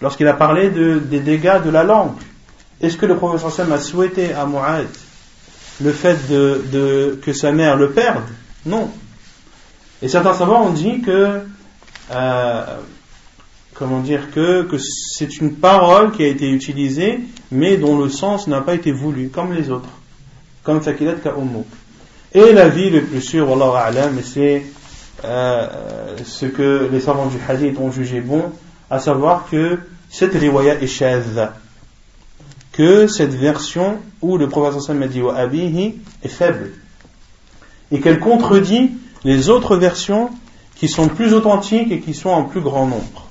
[0.00, 2.14] lorsqu'il a parlé de, des dégâts de la langue.
[2.80, 4.86] Est-ce que le prophète a souhaité à Mu'ad
[5.82, 8.22] le fait que sa mère le perde?
[8.66, 8.88] Non.
[10.00, 11.40] Et certains savants ont dit que
[12.12, 12.64] euh,
[13.80, 17.20] comment dire que, c'est une parole qui a été utilisée,
[17.50, 19.88] mais dont le sens n'a pas été voulu, comme les autres,
[20.62, 21.34] comme Sakilat ka
[22.34, 24.64] Et la vie le plus sûr, Wallahu a'lam, c'est
[25.24, 25.66] euh,
[26.22, 28.52] ce que les savants du hadith ont jugé bon,
[28.90, 29.78] à savoir que
[30.10, 31.54] cette riwaya est shadha,
[32.72, 36.72] que cette version où le prophète sallam a dit wa abihi est faible,
[37.90, 38.90] et qu'elle contredit
[39.24, 40.28] les autres versions
[40.76, 43.29] qui sont plus authentiques et qui sont en plus grand nombre.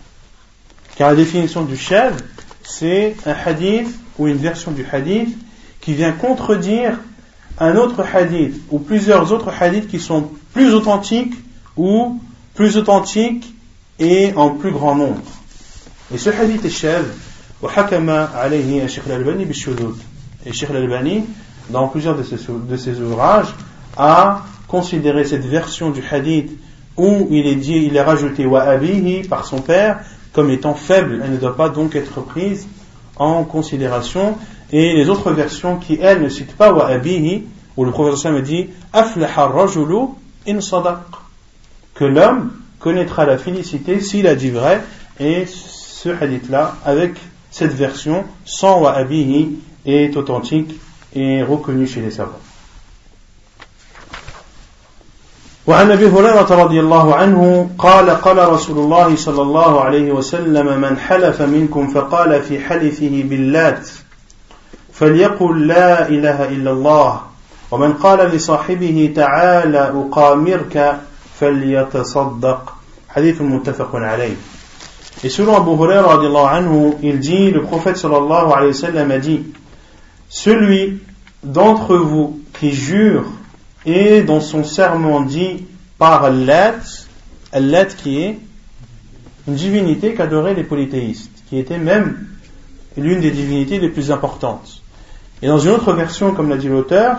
[0.99, 2.14] Car la définition du shadh,
[2.62, 3.88] c'est un hadith
[4.18, 5.36] ou une version du hadith
[5.80, 6.99] qui vient contredire
[7.59, 11.34] un autre hadith ou plusieurs autres hadiths qui sont plus authentiques
[11.76, 12.20] ou
[12.55, 13.55] plus authentiques
[13.99, 15.22] et en plus grand nombre.
[16.12, 17.07] Et ce hadith est shadh,
[17.62, 19.97] وحكم عليه الشيخ الألباني بالشذوذ.
[20.47, 21.24] Et Sheikh Al-Albani,
[21.70, 22.36] dans plusieurs de ses,
[22.68, 23.55] de ses ouvrages,
[23.97, 26.51] a considéré cette version du hadith
[26.97, 30.01] où il est dit, il est rajouté wa abihi par son père,
[30.34, 32.67] comme étant faible, elle ne doit pas donc être prise
[33.15, 34.38] en considération.
[34.71, 38.41] Et les autres versions qui, elles, ne citent pas wa abihi, où le professeur me
[38.41, 40.09] dit aflaha rajulu
[40.47, 40.99] in sadaq,
[41.95, 44.82] que l'homme connaîtra la félicité s'il a dit vrai,
[45.19, 47.13] et ce hadith-là, avec
[47.51, 50.80] cette version, sans wa abihi, est authentique
[51.13, 52.39] et reconnu chez les savants.
[55.70, 60.97] وعن أبي هريرة رضي الله عنه قال قال رسول الله صلى الله عليه وسلم من
[60.97, 63.89] حلف منكم فقال في حلفه باللات
[64.93, 67.22] فليقل لا إله إلا الله
[67.72, 70.99] ومن قال لصاحبه تعال أقامرك
[71.39, 72.74] فليتصدق
[73.09, 74.36] حديث متفق عليه.
[75.24, 76.17] Et selon Abu Huraira,
[76.49, 79.43] anhu, il dit, le prophète sallallahu alayhi wa sallam a dit,
[80.30, 80.99] celui
[81.43, 83.26] d'entre vous qui jure
[83.86, 85.65] et dans son serment dit
[85.97, 86.75] par Allah,
[87.51, 88.39] Allah qui est
[89.47, 92.27] une divinité qu'adoraient les polythéistes, qui était même
[92.97, 94.82] l'une des divinités les plus importantes.
[95.41, 97.17] Et dans une autre version, comme l'a dit l'auteur,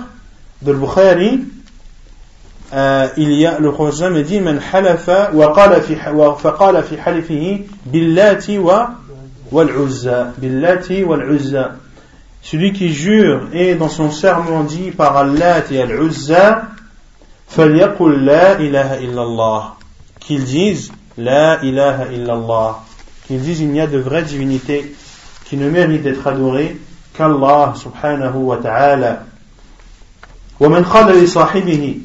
[0.62, 1.44] de Bukhari,
[2.72, 6.38] euh, il y a, le prophète dit, Man halafa wa qala fi, wa
[7.86, 8.90] billati wa
[9.50, 11.76] wal uzza, billati wal uzza.
[12.41, 16.63] Celui qui jure et dans son serment dit par Allah et Al-Uzza,
[17.47, 19.75] فَلْيَقُلْ لَا إِلَهَ إِلَّا اللَّهِ
[20.19, 22.83] Qu'ils disent La ilaha illallah.
[23.27, 24.95] Qu'ils disent il n'y a de vraies divinités
[25.45, 26.77] qui ne méritent d'être adorées
[27.13, 29.23] qu'Allah subhanahu wa ta'ala.
[30.59, 32.01] وَمَنْ قَالَ لِصَاحِبِهِ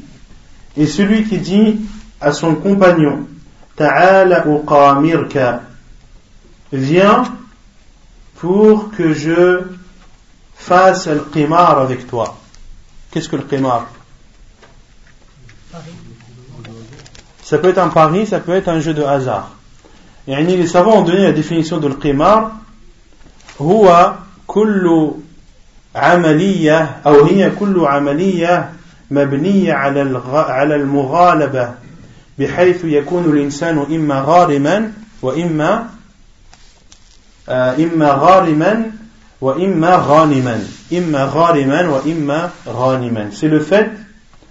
[0.77, 1.81] Et celui qui dit
[2.21, 3.27] à son compagnon
[3.75, 5.63] Ta'ala uqamirka
[6.71, 7.23] Viens
[8.35, 9.63] pour que je
[10.55, 12.37] fasse le qimar avec toi.
[13.11, 13.87] Qu'est-ce que le qimar
[17.43, 19.51] Ça peut être un pari, ça peut être un jeu de hasard.
[20.27, 22.51] Et les savants ont donné la définition de le qimar
[23.61, 24.13] هو
[24.47, 25.11] كل
[25.95, 28.71] عملية أو هي كل عملية
[29.11, 31.73] مبنية على على المغالبة
[32.39, 35.89] بحيث يكون الإنسان إما غارما وإما
[37.49, 38.91] إما غارما
[43.32, 43.90] c'est le fait,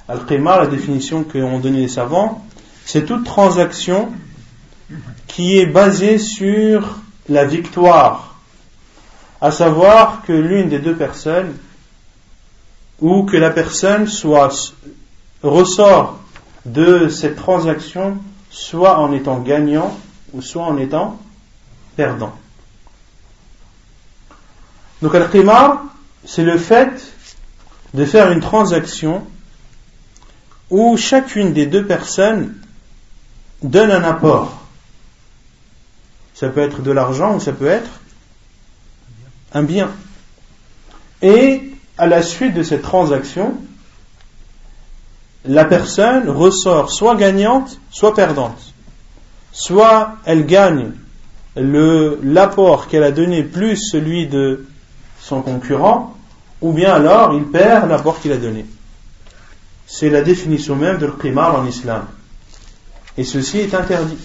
[0.08, 2.46] Al-Qimar, la définition qu'ont donnée les savants,
[2.86, 4.12] c'est toute transaction
[5.28, 8.36] qui est basée sur la victoire.
[9.42, 11.56] À savoir que l'une des deux personnes,
[13.02, 14.74] ou que la personne soit,
[15.42, 16.20] ressort
[16.66, 18.18] de cette transaction
[18.50, 19.98] soit en étant gagnant
[20.34, 21.20] ou soit en étant
[21.96, 22.34] perdant.
[25.02, 25.84] Donc al-qimar,
[26.26, 27.14] c'est le fait
[27.94, 29.26] de faire une transaction
[30.70, 32.56] où chacune des deux personnes
[33.62, 34.62] donne un apport.
[36.34, 37.90] Ça peut être de l'argent ou ça peut être
[39.54, 39.92] un bien.
[41.22, 43.56] Et à la suite de cette transaction,
[45.46, 48.74] la personne ressort soit gagnante, soit perdante.
[49.52, 50.92] Soit elle gagne
[51.56, 54.66] l'apport qu'elle a donné plus celui de
[55.28, 56.16] son concurrent,
[56.62, 58.64] ou bien alors il perd l'apport qu'il a donné.
[59.88, 62.06] C'est la définition même de l'qimar en islam.
[63.18, 64.18] Et ceci est interdit.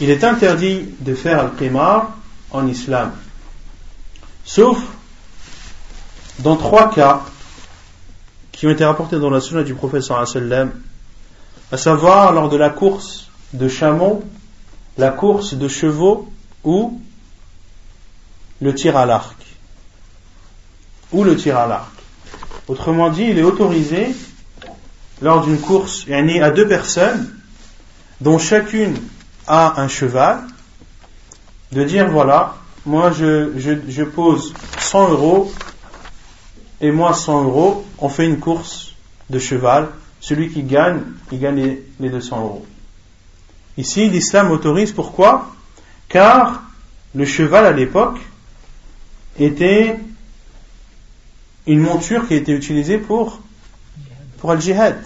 [0.00, 2.16] Il est interdit de faire le qimar
[2.52, 3.12] en islam.
[4.44, 4.78] Sauf
[6.38, 7.22] dans trois cas
[8.52, 10.70] qui ont été rapportés dans la sunna du prophète sallam,
[11.72, 14.22] à savoir lors de la course de chameaux,
[14.98, 16.30] la course de chevaux
[16.62, 17.00] ou
[18.60, 19.37] le tir à l'arc.
[21.12, 21.90] Ou le tir à l'arc.
[22.68, 24.08] Autrement dit, il est autorisé
[25.22, 27.34] lors d'une course à deux personnes
[28.20, 28.94] dont chacune
[29.46, 30.40] a un cheval
[31.72, 32.56] de dire voilà,
[32.86, 35.52] moi je, je, pose 100 euros
[36.80, 38.94] et moi 100 euros, on fait une course
[39.30, 39.88] de cheval.
[40.20, 42.66] Celui qui gagne, il gagne les 200 euros.
[43.76, 45.54] Ici, l'islam autorise pourquoi?
[46.08, 46.62] Car
[47.14, 48.18] le cheval à l'époque
[49.38, 49.98] était
[51.68, 53.40] une monture qui a été utilisée pour,
[54.38, 54.96] pour le jihad.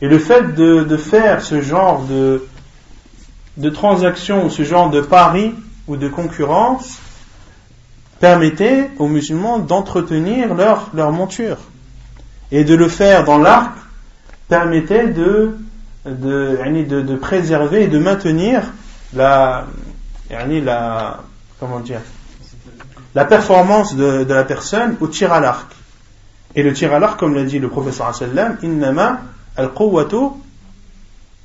[0.00, 5.54] Et le fait de, de faire ce genre de, transaction, ce genre de pari
[5.86, 6.98] ou de concurrence,
[8.18, 11.58] permettait aux musulmans d'entretenir leur, monture.
[12.50, 13.72] Et de le faire dans l'arc
[14.48, 15.56] permettait de,
[16.04, 16.58] de,
[16.88, 18.62] de, de, préserver et de maintenir
[19.14, 19.66] la,
[20.30, 21.20] la,
[21.60, 22.00] comment dire,
[23.14, 25.66] la performance de, de la personne au tir à l'arc.
[26.54, 29.20] Et le tir à l'arc, comme l'a dit le professeur sallam, innama
[29.56, 30.16] al-quwwatu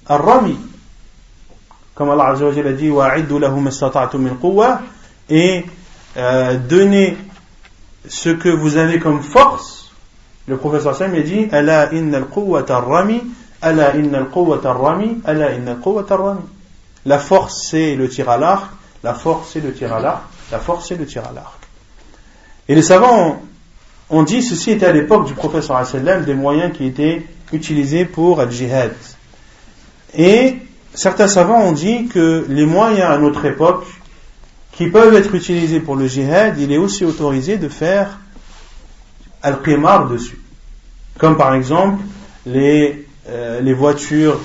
[0.08, 0.58] al-rami.
[1.96, 3.70] Comme Allah Azza a dit, wa'iddu lahum
[4.20, 4.82] min quwwa,
[5.30, 5.66] et
[6.18, 6.58] euh,
[8.08, 9.92] ce que vous avez comme force.
[10.48, 13.24] Le professeur sallam a dit, ala inna al-quwwata al-rami,
[13.62, 16.42] ala inna al-quwwata al-rami, ala inna al-quwwata al-rami.
[17.06, 18.70] La force c'est le tir à l'arc,
[19.04, 21.57] la force c'est le tir à l'arc, la force c'est le tir à l'arc.
[22.70, 23.42] Et les savants
[24.10, 28.42] ont dit ceci était à l'époque du professeur sallam des moyens qui étaient utilisés pour
[28.42, 28.94] le jihad.
[30.16, 30.58] Et
[30.94, 33.86] certains savants ont dit que les moyens à notre époque
[34.72, 38.20] qui peuvent être utilisés pour le jihad, il est aussi autorisé de faire
[39.42, 40.40] al-qimar dessus.
[41.18, 42.04] Comme par exemple
[42.46, 44.40] les, euh, voitures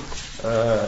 [0.45, 0.83] euh,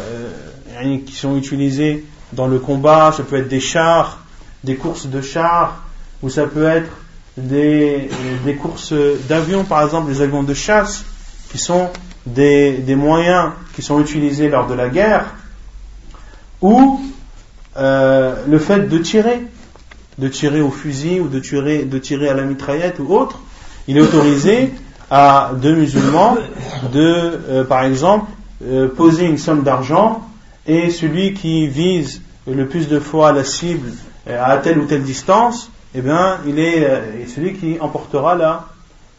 [1.06, 4.20] qui sont utilisées dans le combat, ça peut être des chars,
[4.64, 5.84] des courses de chars,
[6.22, 6.92] ou ça peut être
[7.38, 8.10] des,
[8.46, 8.94] des courses
[9.28, 11.04] d'avions, par exemple les avions de chasse,
[11.52, 11.90] qui sont
[12.26, 15.26] des, des, moyens qui sont utilisés lors de la guerre,
[16.62, 17.02] ou
[17.78, 19.42] euh, le fait de tirer,
[20.18, 23.40] de tirer au fusil ou de tirer, de à la mitraillette ou autre,
[23.88, 24.72] il est autorisé
[25.12, 26.38] à deux musulmans
[26.94, 28.32] de, euh, par exemple,
[28.64, 30.28] euh, poser une somme d'argent
[30.66, 33.92] et celui qui vise le plus de fois la cible
[34.28, 38.68] à telle ou telle distance eh bien, il est euh, celui qui emportera la,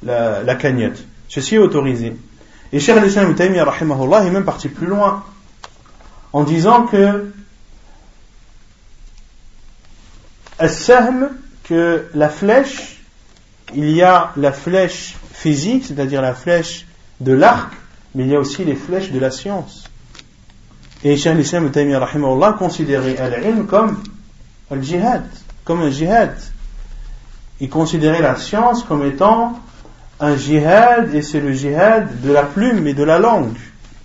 [0.03, 1.07] la, cagnotte.
[1.27, 2.15] Ceci est autorisé.
[2.71, 5.25] Et Cheikh al-Islam rahimahullah est même parti plus loin
[6.35, 7.33] en disant que
[11.65, 12.99] que la flèche,
[13.75, 16.87] il y a la flèche physique, c'est-à-dire la flèche
[17.21, 17.73] de l'arc,
[18.15, 19.85] mais il y a aussi les flèches de la science.
[21.05, 24.03] Et Cheikh al-Islam rahimahullah considérait al-ilm comme
[24.71, 25.25] al jihad,
[25.65, 26.37] comme un jihad
[27.61, 29.59] il considérait la science comme étant
[30.21, 33.57] un jihad, et c'est le jihad de la plume et de la langue.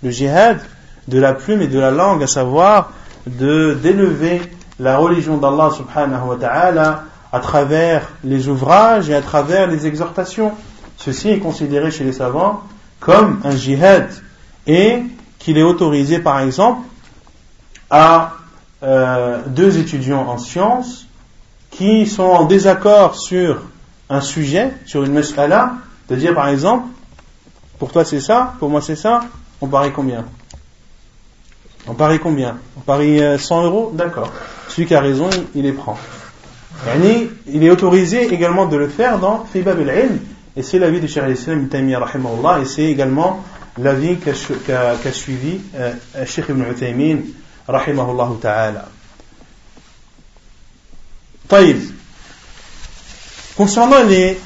[0.02, 0.60] Le jihad
[1.08, 2.92] de la plume et de la langue, à savoir
[3.26, 4.42] de d'élever
[4.78, 10.52] la religion d'Allah subhanahu wa ta'ala à travers les ouvrages et à travers les exhortations.
[10.96, 12.62] Ceci est considéré chez les savants
[13.00, 14.10] comme un jihad
[14.66, 15.02] et
[15.38, 16.82] qu'il est autorisé par exemple
[17.90, 18.34] à
[18.82, 21.06] euh, deux étudiants en sciences
[21.72, 23.62] qui sont en désaccord sur
[24.08, 25.74] un sujet, sur une mas'ala,
[26.08, 26.86] de dire par exemple,
[27.78, 29.24] pour toi c'est ça, pour moi c'est ça,
[29.60, 30.24] on parie combien?
[31.88, 32.58] On parie combien?
[32.76, 33.92] On parie 100 euh, euros?
[33.94, 34.32] D'accord.
[34.68, 35.98] Celui qui a raison, il, les prend.
[37.46, 40.18] il est autorisé également de le faire dans Fibab al-Ilm,
[40.56, 43.42] et c'est l'avis de Cheikh al-Islam et c'est également
[43.78, 45.94] l'avis qu'a suivi euh,
[46.26, 47.18] Cheikh ibn Uthaymin
[47.66, 48.88] rahimahullah ta'ala.
[53.56, 54.40] Concernant les,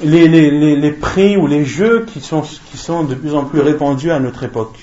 [0.00, 3.60] les, les, les, prix ou les jeux qui sont, qui sont de plus en plus
[3.60, 4.78] répandus à notre époque,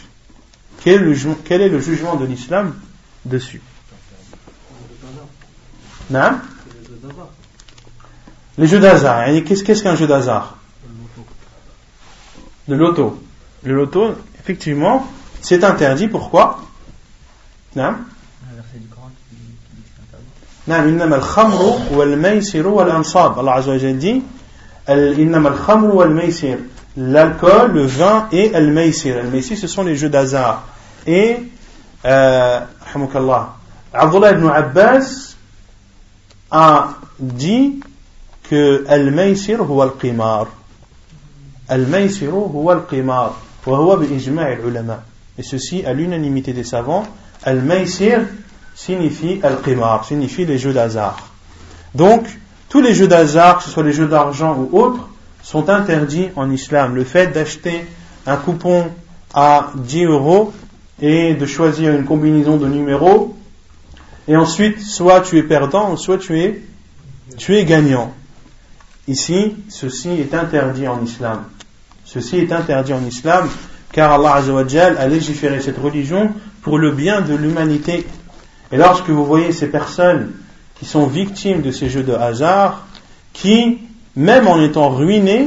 [0.83, 2.75] quel est le, jugement de l'islam
[3.25, 3.61] dessus?
[6.11, 6.31] Non
[8.59, 9.25] les jeux d'hasard.
[9.45, 10.57] Qu'est-ce qu'un jeu d'hasard?
[12.67, 13.23] De loto.
[13.63, 15.07] Le loto, effectivement,
[15.41, 16.09] c'est interdit.
[16.09, 16.61] Pourquoi?
[17.75, 17.95] Non
[20.68, 24.22] إنما الخمر والميسر والأنصاب الله عز وجل dit
[24.88, 26.56] إنما الخمر والميسر
[26.96, 29.22] l'alcool, le vin et le maysir.
[29.22, 30.64] Le maysir, ce sont les jeux d'hasard.
[31.06, 31.38] Et,
[32.04, 32.60] euh,
[33.92, 35.34] Abdullah ibn Abbas
[36.50, 37.80] a dit
[38.48, 40.46] que al-maysir huwa al-qimar.
[41.68, 43.32] Al-maysir huwa al-qimar.
[43.66, 45.02] Wa huwa bi ijma' al-ulama.
[45.38, 47.04] Et ceci à l'unanimité des savants.
[47.42, 48.26] Al-maysir
[48.75, 51.29] signifie al-qimar, signifie les jeux d'hasard.
[51.95, 52.27] Donc,
[52.69, 55.07] tous les jeux d'hasard, que ce soit les jeux d'argent ou autres,
[55.41, 56.95] sont interdits en islam.
[56.95, 57.85] Le fait d'acheter
[58.25, 58.87] un coupon
[59.33, 60.53] à 10 euros
[61.01, 63.35] et de choisir une combinaison de numéros,
[64.27, 66.61] et ensuite, soit tu es perdant, soit tu es,
[67.37, 68.13] tu es gagnant.
[69.07, 71.45] Ici, ceci est interdit en islam.
[72.05, 73.49] Ceci est interdit en islam,
[73.91, 74.43] car Allah
[74.99, 78.05] a légiféré cette religion pour le bien de l'humanité
[78.71, 80.31] et lorsque vous voyez ces personnes
[80.75, 82.87] qui sont victimes de ces jeux de hasard,
[83.33, 83.79] qui,
[84.15, 85.45] même en étant ruinées,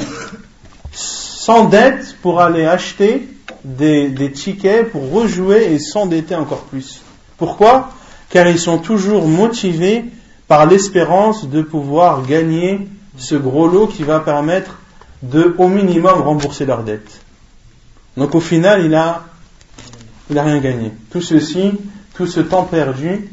[0.92, 3.28] s'endettent pour aller acheter
[3.64, 7.00] des, tickets pour rejouer et s'endetter encore plus.
[7.38, 7.90] Pourquoi?
[8.28, 10.04] Car ils sont toujours motivés
[10.48, 14.78] par l'espérance de pouvoir gagner ce gros lot qui va permettre
[15.22, 17.20] de, au minimum, rembourser leurs dettes.
[18.16, 19.22] Donc au final, il a,
[20.28, 20.92] il a rien gagné.
[21.10, 21.72] Tout ceci
[22.14, 23.30] tout ce temps perdu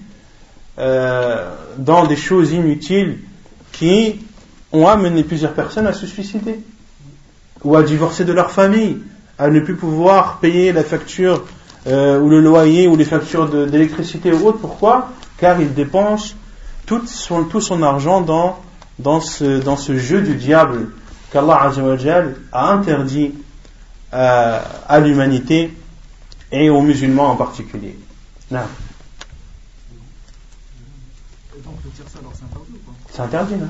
[0.77, 3.19] euh, dans des choses inutiles
[3.71, 4.19] qui
[4.71, 6.59] ont amené plusieurs personnes à se suicider
[7.63, 8.97] ou à divorcer de leur famille,
[9.37, 11.45] à ne plus pouvoir payer la facture
[11.87, 14.59] euh, ou le loyer ou les factures d'électricité ou autre.
[14.59, 15.09] Pourquoi?
[15.37, 16.35] Car ils dépensent
[16.85, 18.59] tout son, tout son argent dans,
[18.99, 20.89] dans, ce, dans ce jeu du diable
[21.31, 21.71] qu'Allah
[22.51, 23.33] a interdit
[24.13, 25.73] euh, à l'humanité
[26.51, 27.95] et aux musulmans en particulier.
[28.51, 28.61] Non.
[31.57, 31.75] Et donc,
[32.19, 32.91] alors c'est interdit ou pas?
[33.11, 33.67] C'est interdit, non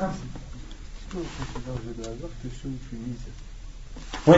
[4.28, 4.38] Oui.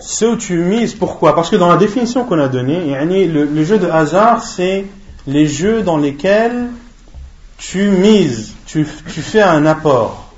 [0.00, 1.34] Ceux où tu mises, pourquoi?
[1.34, 4.86] Parce que dans la définition qu'on a donnée, le, le jeu de hasard, c'est
[5.26, 6.68] les jeux dans lesquels
[7.58, 10.32] tu mises, tu, tu fais un apport.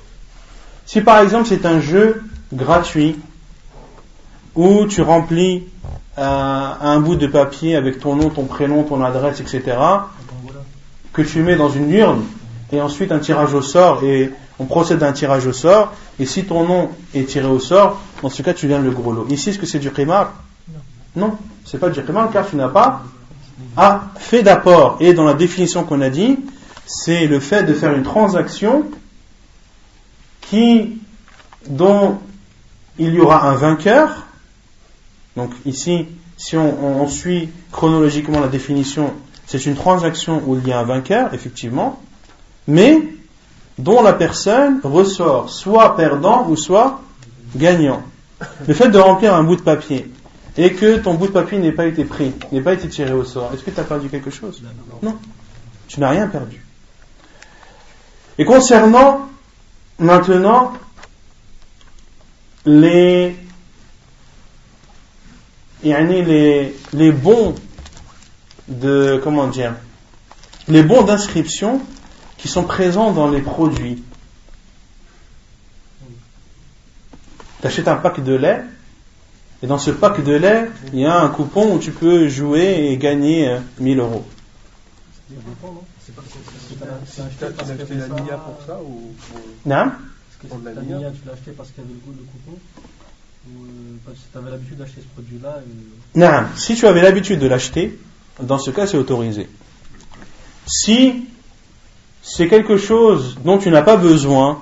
[0.85, 3.15] Si par exemple c'est un jeu gratuit,
[4.55, 5.63] où tu remplis
[6.17, 9.77] un bout de papier avec ton nom, ton prénom, ton adresse, etc.,
[11.13, 12.23] que tu mets dans une urne,
[12.71, 16.25] et ensuite un tirage au sort, et on procède à un tirage au sort, et
[16.25, 19.27] si ton nom est tiré au sort, dans ce cas tu viens le gros lot.
[19.29, 20.33] Ici, est-ce que c'est du qimar
[21.15, 23.03] Non, c'est pas du qimar car tu n'as pas
[23.75, 24.97] à fait d'apport.
[24.99, 26.39] Et dans la définition qu'on a dit,
[26.85, 28.85] c'est le fait de faire une transaction
[30.41, 30.99] qui,
[31.67, 32.19] dont
[32.99, 34.27] il y aura un vainqueur
[35.35, 39.13] donc ici, si on, suit chronologiquement la définition,
[39.45, 42.01] c'est une transaction où il y a un vainqueur, effectivement,
[42.67, 43.01] mais
[43.77, 47.01] dont la personne ressort soit perdant ou soit
[47.55, 48.03] gagnant.
[48.67, 50.11] Le fait de remplir un bout de papier
[50.57, 53.23] et que ton bout de papier n'ait pas été pris, n'ait pas été tiré au
[53.23, 54.61] sort, est-ce que tu as perdu quelque chose?
[55.01, 55.15] Non.
[55.87, 56.65] Tu n'as rien perdu.
[58.37, 59.29] Et concernant
[59.99, 60.73] maintenant
[62.65, 63.35] les
[65.83, 67.55] les, les bons
[68.67, 69.75] de, comment dire,
[70.67, 71.81] les bons d'inscription
[72.37, 74.03] qui sont présents dans les produits.
[77.61, 78.61] Tu achètes un pack de lait,
[79.61, 82.87] et dans ce pack de lait, il y a un coupon où tu peux jouer
[82.89, 84.25] et gagner 1000 euh, euros.
[90.41, 92.90] Que la tu l'as acheté parce qu'il y le coupon Ou euh,
[93.45, 95.59] que tu avais l'habitude d'acheter ce produit-là.
[96.15, 97.97] Non, si tu avais l'habitude de l'acheter,
[98.41, 99.49] dans ce cas, c'est autorisé.
[100.67, 101.25] Si
[102.21, 104.59] c'est quelque chose dont tu n'as pas besoin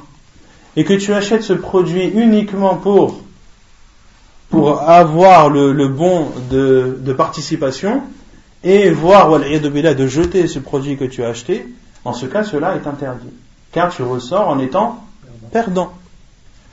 [0.76, 3.22] et que tu achètes ce produit uniquement pour,
[4.50, 8.04] pour avoir le, bon de, de participation
[8.64, 11.66] et voir de jeter ce produit que tu as acheté,
[12.06, 13.34] en ce cas, cela est interdit.
[13.72, 15.04] Car tu ressors en étant
[15.52, 15.94] perdant.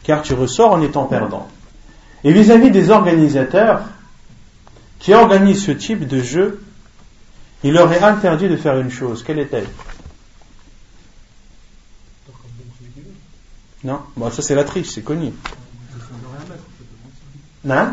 [0.03, 1.49] Car tu ressors en étant perdant.
[2.27, 3.83] Et vis-à-vis des organisateurs
[4.99, 6.61] qui organisent ce type de jeu,
[7.63, 9.23] il leur est interdit de faire une chose.
[9.23, 9.69] Quelle est-elle?
[13.85, 15.33] Non Bon, ça c'est la triche, c'est connu.
[17.65, 17.87] Non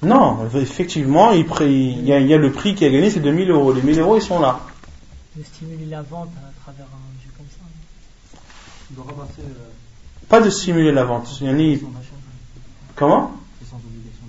[0.00, 0.06] peu.
[0.06, 3.10] Non, effectivement, il, pré- il y, a, il y a le prix qui a gagné,
[3.10, 3.72] c'est 2000 euros.
[3.72, 4.60] Les 1000 euros, ils sont là.
[5.34, 7.64] De stimuler la vente à travers un jeu comme ça.
[8.90, 9.70] De ramasser euh,
[10.28, 11.26] Pas de stimuler la vente.
[12.94, 13.32] Comment?
[13.60, 14.26] C'est sans obligation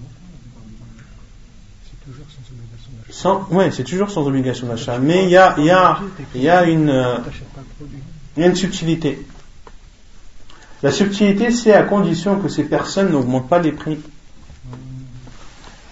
[3.58, 3.72] d'achat.
[3.76, 4.98] C'est toujours sans obligation d'achat.
[5.00, 6.00] Mais il y a, il y a,
[6.36, 7.18] il y a une, euh,
[8.38, 9.26] y a une subtilité.
[10.82, 14.00] La subtilité, c'est à condition que ces personnes n'augmentent pas les prix.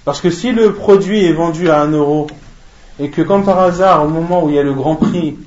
[0.05, 2.27] Parce que si le produit est vendu à 1 euro
[2.97, 5.37] et que comme par hasard, au moment où il y a le grand prix,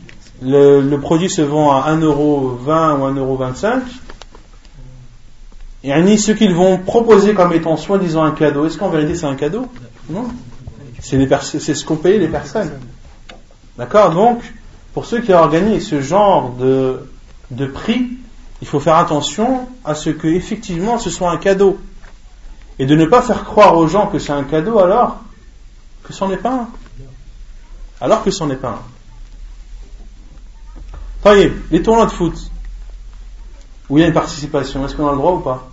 [0.43, 3.16] le, le produit se vend à 1 euro 20 ou 1
[5.85, 8.90] euro 25, et ni ce qu'ils vont proposer comme étant soi-disant un cadeau, est-ce qu'en
[8.90, 9.66] vérité c'est un cadeau?
[10.09, 10.28] Non.
[11.01, 12.73] C'est ce qu'ont payé les personnes.
[13.78, 14.11] D'accord?
[14.11, 14.43] Donc,
[14.93, 17.09] pour ceux qui organisent ce genre de,
[17.51, 18.11] de prix,
[18.61, 21.78] il faut faire attention à ce que effectivement ce soit un cadeau.
[22.78, 25.19] Et de ne pas faire croire aux gens que c'est un cadeau alors
[26.02, 26.69] que c'en est pas un.
[28.01, 28.82] Alors que c'en est pas
[31.24, 31.35] un.
[31.70, 32.35] Les tournois de foot,
[33.89, 35.70] où il y a une participation, est-ce qu'on a le droit ou pas?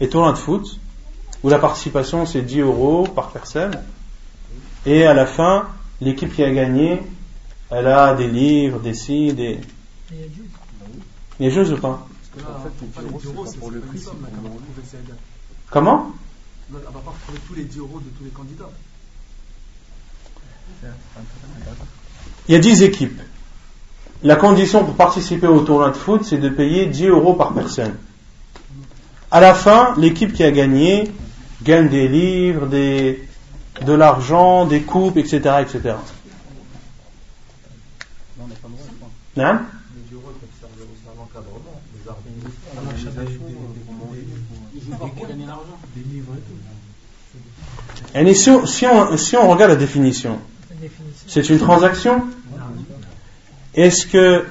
[0.00, 0.78] Les tournois de foot,
[1.42, 3.80] où la participation c'est 10 euros par personne,
[4.84, 5.68] et à la fin,
[6.00, 7.02] l'équipe qui a gagné,
[7.70, 9.58] elle a des livres, des ci, des.
[11.40, 12.06] A juste ou pas?
[12.32, 13.86] Parce que là, En fait, les pas 10 euros, c'est pas c'est pour le pas
[13.88, 14.96] prix, une somme, c'est là, pour quand le- on trouve ça.
[15.70, 16.12] Comment?
[16.68, 18.70] Elle va pas retrouver tous les 10 euros de tous les candidats.
[22.48, 23.20] Il y a 10 équipes.
[24.22, 27.94] La condition pour participer au tournoi de foot, c'est de payer 10 euros par personne.
[29.30, 31.10] À la fin, l'équipe qui a gagné
[31.62, 33.22] gagne des livres, des,
[33.84, 35.80] de l'argent, des coupes, etc., etc.
[35.84, 35.94] Non,
[38.40, 39.08] on n'a pas le droit, je crois.
[39.48, 39.62] Hein?
[39.94, 42.50] Les 10 euros peuvent servir aussi à l'encadrement, les arbitres.
[42.76, 43.36] On achète des- des-
[44.74, 45.78] Ils jouent pas pour gagner l'argent.
[45.96, 46.32] Des livres
[48.14, 48.20] et.
[48.30, 50.38] Et si on, si on- si on regarde La définition.
[51.26, 52.22] c'est une transaction?
[53.74, 54.44] Est-ce que,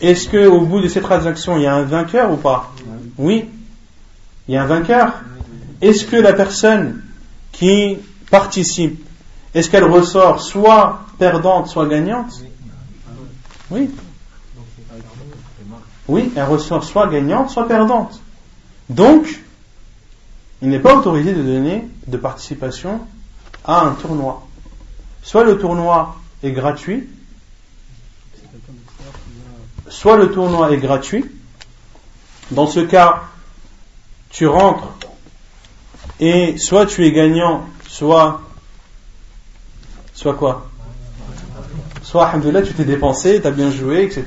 [0.00, 2.72] est-ce que au bout de cette transaction, il y a un vainqueur ou pas?
[3.18, 3.44] Oui,
[4.48, 5.12] il y a un vainqueur.
[5.80, 7.02] Est-ce que la personne
[7.52, 7.98] qui
[8.30, 9.06] participe,
[9.54, 12.42] est-ce qu'elle ressort soit perdante, soit gagnante?
[13.70, 13.90] Oui.
[16.08, 18.20] Oui, elle ressort soit gagnante, soit perdante.
[18.88, 19.42] Donc,
[20.62, 23.00] il n'est pas autorisé de donner de participation
[23.64, 24.46] à un tournoi.
[25.22, 27.06] Soit le tournoi est gratuit,
[29.88, 31.26] soit le tournoi est gratuit.
[32.50, 33.24] Dans ce cas,
[34.30, 34.88] tu rentres
[36.20, 38.40] et soit tu es gagnant, soit
[40.14, 40.68] soit quoi?
[42.02, 44.24] Soit, alhamdoulilah, tu t'es dépensé, tu as bien joué, etc.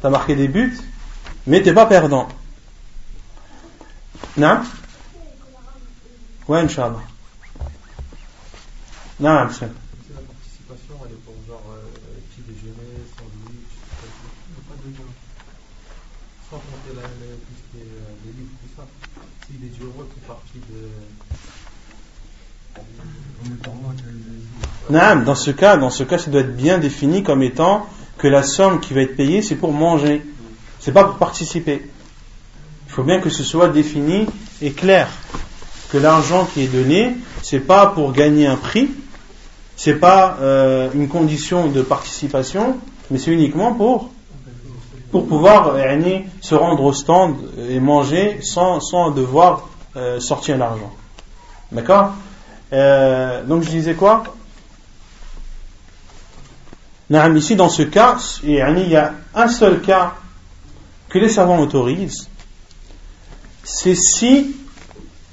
[0.00, 0.78] Tu as marqué des buts,
[1.46, 2.28] mais tu pas perdant.
[4.36, 4.60] Non
[6.48, 7.02] Ouais, Inch'Allah.
[9.20, 9.68] Non, monsieur.
[10.06, 11.82] C'est la participation, elle est pour genre euh,
[12.30, 13.72] petit déjeuner, sandwich,
[14.68, 14.92] pas de
[16.50, 18.86] Sans compter la, la- tout ce qui est euh, les livres, tout ça.
[19.46, 20.88] Si les 10 euros font partie de.
[24.90, 27.86] Non, dans ce cas, dans ce cas, ça doit être bien défini comme étant
[28.18, 30.22] que la somme qui va être payée, c'est pour manger.
[30.80, 31.88] C'est pas pour participer.
[32.86, 34.26] Il faut bien que ce soit défini
[34.60, 35.08] et clair.
[35.90, 38.90] Que l'argent qui est donné, c'est pas pour gagner un prix,
[39.76, 42.76] c'est pas euh, une condition de participation,
[43.10, 44.10] mais c'est uniquement pour
[45.10, 47.36] pour pouvoir euh, se rendre au stand
[47.68, 50.92] et manger sans, sans devoir euh, sortir l'argent.
[51.70, 52.12] D'accord?
[52.70, 54.24] Donc je disais quoi?
[54.24, 54.41] Naam,
[57.36, 60.14] ici dans ce cas, il y a un seul cas
[61.08, 62.28] que les savants autorisent,
[63.64, 64.56] c'est si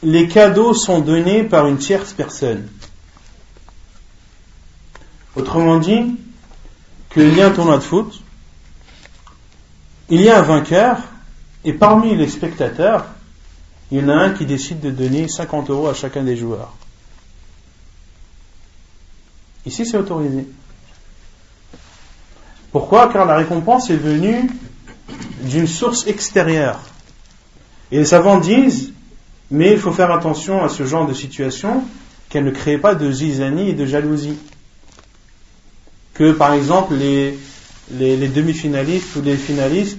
[0.04, 2.68] les cadeaux sont donnés par une tierce personne.
[5.36, 6.16] Autrement dit,
[7.10, 8.22] qu'il y a un tournoi de foot,
[10.10, 10.98] il y a un vainqueur,
[11.64, 13.06] et parmi les spectateurs,
[13.92, 16.74] il y en a un qui décide de donner 50 euros à chacun des joueurs.
[19.66, 20.48] Ici, c'est autorisé.
[22.72, 23.10] Pourquoi?
[23.12, 24.50] Car la récompense est venue
[25.44, 26.80] d'une source extérieure.
[27.92, 28.94] Et les savants disent,
[29.50, 31.84] mais il faut faire attention à ce genre de situation,
[32.30, 34.38] qu'elle ne crée pas de zizanie et de jalousie.
[36.14, 37.38] Que par exemple les,
[37.90, 39.98] demi-finalistes ou les finalistes,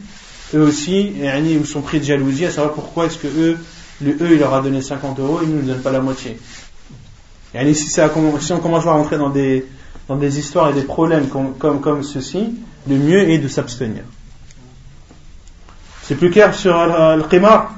[0.55, 3.59] eux aussi, ils sont pris de jalousie à savoir pourquoi est-ce que eux,
[4.05, 6.39] eux, il leur a donné 50 euros et ils ne nous donnent pas la moitié.
[7.55, 8.01] Et si, si
[8.53, 9.67] on commence à rentrer dans des,
[10.10, 12.54] dans des histoires et des problèmes comme, comme, comme ceci,
[12.88, 14.04] le mieux est de s'abstenir.
[16.04, 17.70] C'est plus clair sur القمار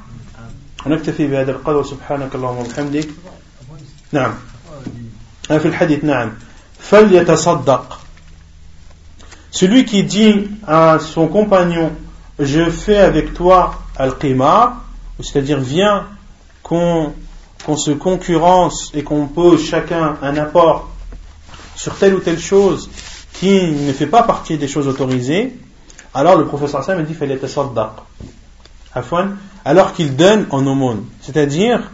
[0.87, 3.09] نكتفي بهذا القدر سبحانك اللهم وبحمدك
[4.11, 4.33] نعم
[5.47, 6.31] في الحديث نعم
[6.79, 7.99] فليتصدق
[9.51, 11.91] celui qui dit à son compagnon
[12.37, 14.83] je fais avec toi al-qimar
[15.21, 16.05] c'est-à-dire viens
[16.63, 17.13] qu'on
[17.65, 20.89] qu'on se concurrence et qu'on pose chacun un apport
[21.76, 22.90] sur telle ou telle chose
[23.32, 25.56] qui ne fait pas partie des choses autorisées,
[26.14, 27.16] alors le professeur Sam dit
[29.64, 31.04] alors qu'il donne en aumône.
[31.22, 31.90] C'est-à-dire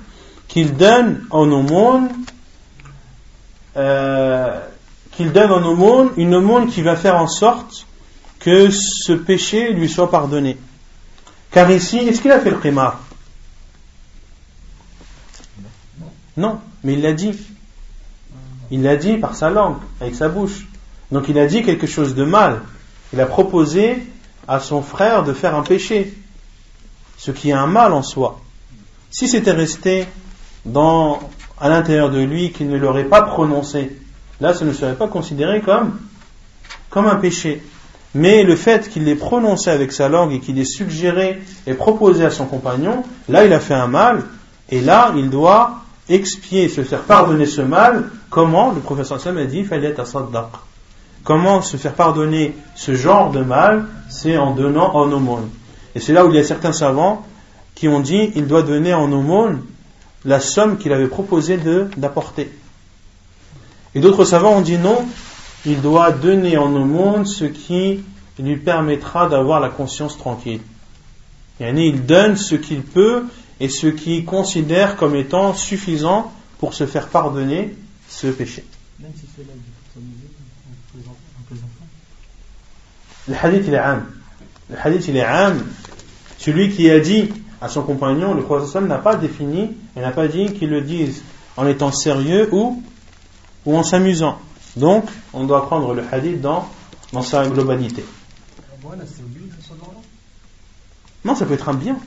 [0.48, 2.08] qu'il donne en aumône
[3.76, 4.60] euh,
[5.12, 7.86] qu'il donne aumône une aumône qui va faire en sorte
[8.38, 10.56] que ce péché lui soit pardonné.
[11.50, 13.00] Car ici, est-ce qu'il a fait le qimar?
[16.36, 17.32] Non, mais il l'a dit.
[18.70, 20.66] Il l'a dit par sa langue, avec sa bouche.
[21.10, 22.60] Donc il a dit quelque chose de mal.
[23.12, 24.02] Il a proposé
[24.46, 26.14] à son frère de faire un péché,
[27.16, 28.40] ce qui est un mal en soi.
[29.10, 30.06] Si c'était resté
[30.74, 33.96] à l'intérieur de lui qu'il ne l'aurait pas prononcé,
[34.40, 35.98] là ce ne serait pas considéré comme,
[36.94, 37.62] un péché.
[38.14, 42.24] Mais le fait qu'il l'ait prononcé avec sa langue et qu'il ait suggéré et proposé
[42.24, 44.24] à son compagnon, là il a fait un mal,
[44.68, 48.10] et là il doit expier, se faire pardonner ce mal.
[48.30, 50.48] Comment Le professeur Sam a dit, fallait saddaq.
[51.24, 55.50] Comment se faire pardonner ce genre de mal C'est en donnant en aumône.
[55.94, 57.26] Et c'est là où il y a certains savants
[57.74, 59.62] qui ont dit il doit donner en aumône
[60.24, 61.58] la somme qu'il avait proposé
[61.96, 62.50] d'apporter.
[63.94, 65.04] Et d'autres savants ont dit non,
[65.64, 68.00] il doit donner en aumône ce qui
[68.38, 70.60] lui permettra d'avoir la conscience tranquille.
[71.60, 73.24] Il donne ce qu'il peut
[73.60, 77.74] et ce qu'il considère comme étant suffisant pour se faire pardonner
[78.08, 78.64] ce péché.
[83.28, 84.06] Le hadith il est âme.
[84.70, 85.66] Le hadith il est âme.
[86.38, 87.30] Celui qui a dit
[87.60, 91.22] à son compagnon, le prophète n'a pas défini, il n'a pas dit qu'il le dise
[91.56, 92.82] en étant sérieux ou,
[93.66, 94.38] ou en s'amusant.
[94.76, 96.68] Donc, on doit prendre le hadith dans,
[97.12, 98.04] dans sa globalité.
[101.24, 101.98] Non, ça peut être un bien.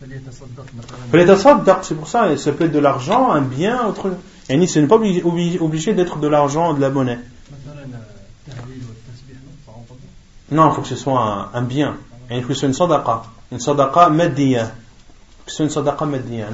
[0.00, 4.10] C'est pour ça, ça peut être de l'argent, un bien, autre.
[4.48, 7.18] Et ce n'est pas obligé d'être de l'argent, de la monnaie.
[10.50, 11.96] Non, il faut que ce soit un, bien.
[12.30, 13.24] Et il faut que ce soit une sadaqa.
[13.52, 14.72] Une sadaqa maddiya.
[15.44, 16.46] Que ce soit une sadaqa maddiya.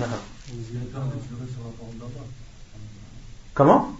[3.54, 3.92] Comment?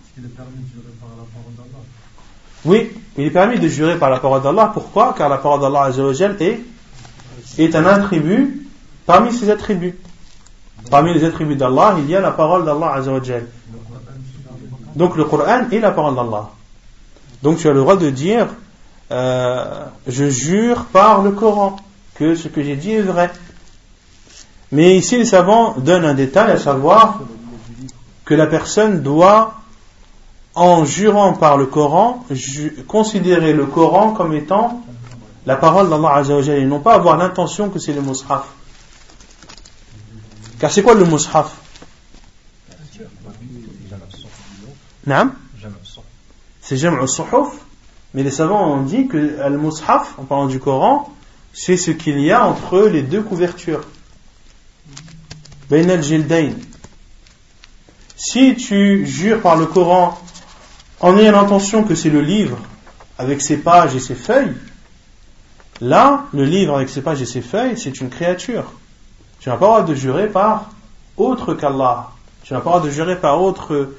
[2.65, 4.71] Oui, il est permis de jurer par la parole d'Allah.
[4.75, 5.15] Pourquoi?
[5.17, 5.91] Car la parole d'Allah
[6.41, 6.61] est,
[7.59, 8.66] est un attribut
[9.07, 9.99] parmi ses attributs.
[10.91, 13.01] Parmi les attributs d'Allah, il y a la parole d'Allah
[14.95, 16.51] Donc le Coran est la parole d'Allah.
[17.43, 18.49] Donc tu as le droit de dire
[19.13, 21.77] euh, je jure par le Coran
[22.15, 23.31] que ce que j'ai dit est vrai.
[24.73, 27.21] Mais ici, les savants donnent un détail, à savoir
[28.25, 29.55] que la personne doit,
[30.55, 32.25] en jurant par le Coran,
[32.89, 34.83] considérer le Coran comme étant
[35.45, 38.56] la parole d'Allah Azzawajal et non pas avoir l'intention que c'est le mushaf.
[40.59, 41.57] Car c'est quoi le mushaf?
[46.61, 47.67] C'est jam'u suhuf
[48.17, 51.15] mais les savants ont dit que Al-Mushaf, en parlant du Coran,
[51.53, 53.85] c'est ce qu'il y a entre les deux couvertures.
[58.17, 60.19] Si tu jures par le Coran
[61.01, 62.59] en ayant l'intention que c'est le livre
[63.19, 64.57] avec ses pages et ses feuilles,
[65.83, 68.73] là, le livre avec ses pages et ses feuilles, c'est une créature.
[69.47, 70.65] Tu n'as pas le droit de jurer par
[71.17, 72.09] autre qu'Allah.
[72.43, 73.91] Tu n'as pas le droit de jurer par autre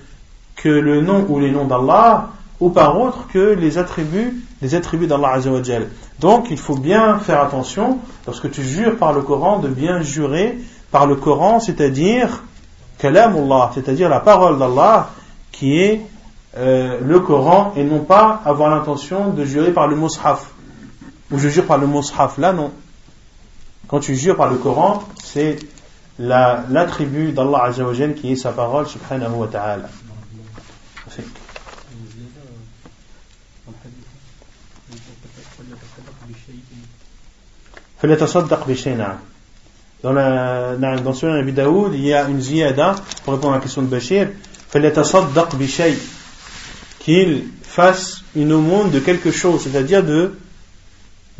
[0.57, 5.07] que le nom ou les noms d'Allah ou par autre que les attributs, les attributs
[5.07, 5.87] d'Allah Azzawajal.
[6.19, 10.57] Donc il faut bien faire attention, lorsque tu jures par le Coran, de bien jurer
[10.91, 12.43] par le Coran, c'est-à-dire
[12.97, 15.11] Kalamullah, c'est-à-dire la parole d'Allah
[15.53, 16.01] qui est
[16.57, 20.51] euh, le Coran et non pas avoir l'intention de jurer par le mushaf.
[21.31, 22.37] Ou je jure par le mushaf.
[22.37, 22.73] Là, non.
[23.87, 25.57] Quand tu jures par le Coran, c'est
[26.19, 29.89] l'attribut d'Allah Azzawajal qui est sa parole, subhanahu wa ta'ala.
[40.03, 43.61] Dans la, dans Sunan Abi Daoud, il y a une ziyada, pour répondre à la
[43.61, 44.29] question de Bashir,
[46.99, 50.37] qu'il fasse une aumône de quelque chose, c'est-à-dire de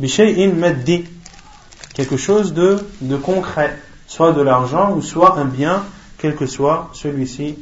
[0.00, 1.04] bishay'in maddi,
[1.98, 3.76] quelque chose de, de concret,
[4.06, 5.82] soit de l'argent ou soit un bien,
[6.16, 7.58] quel que soit celui-ci.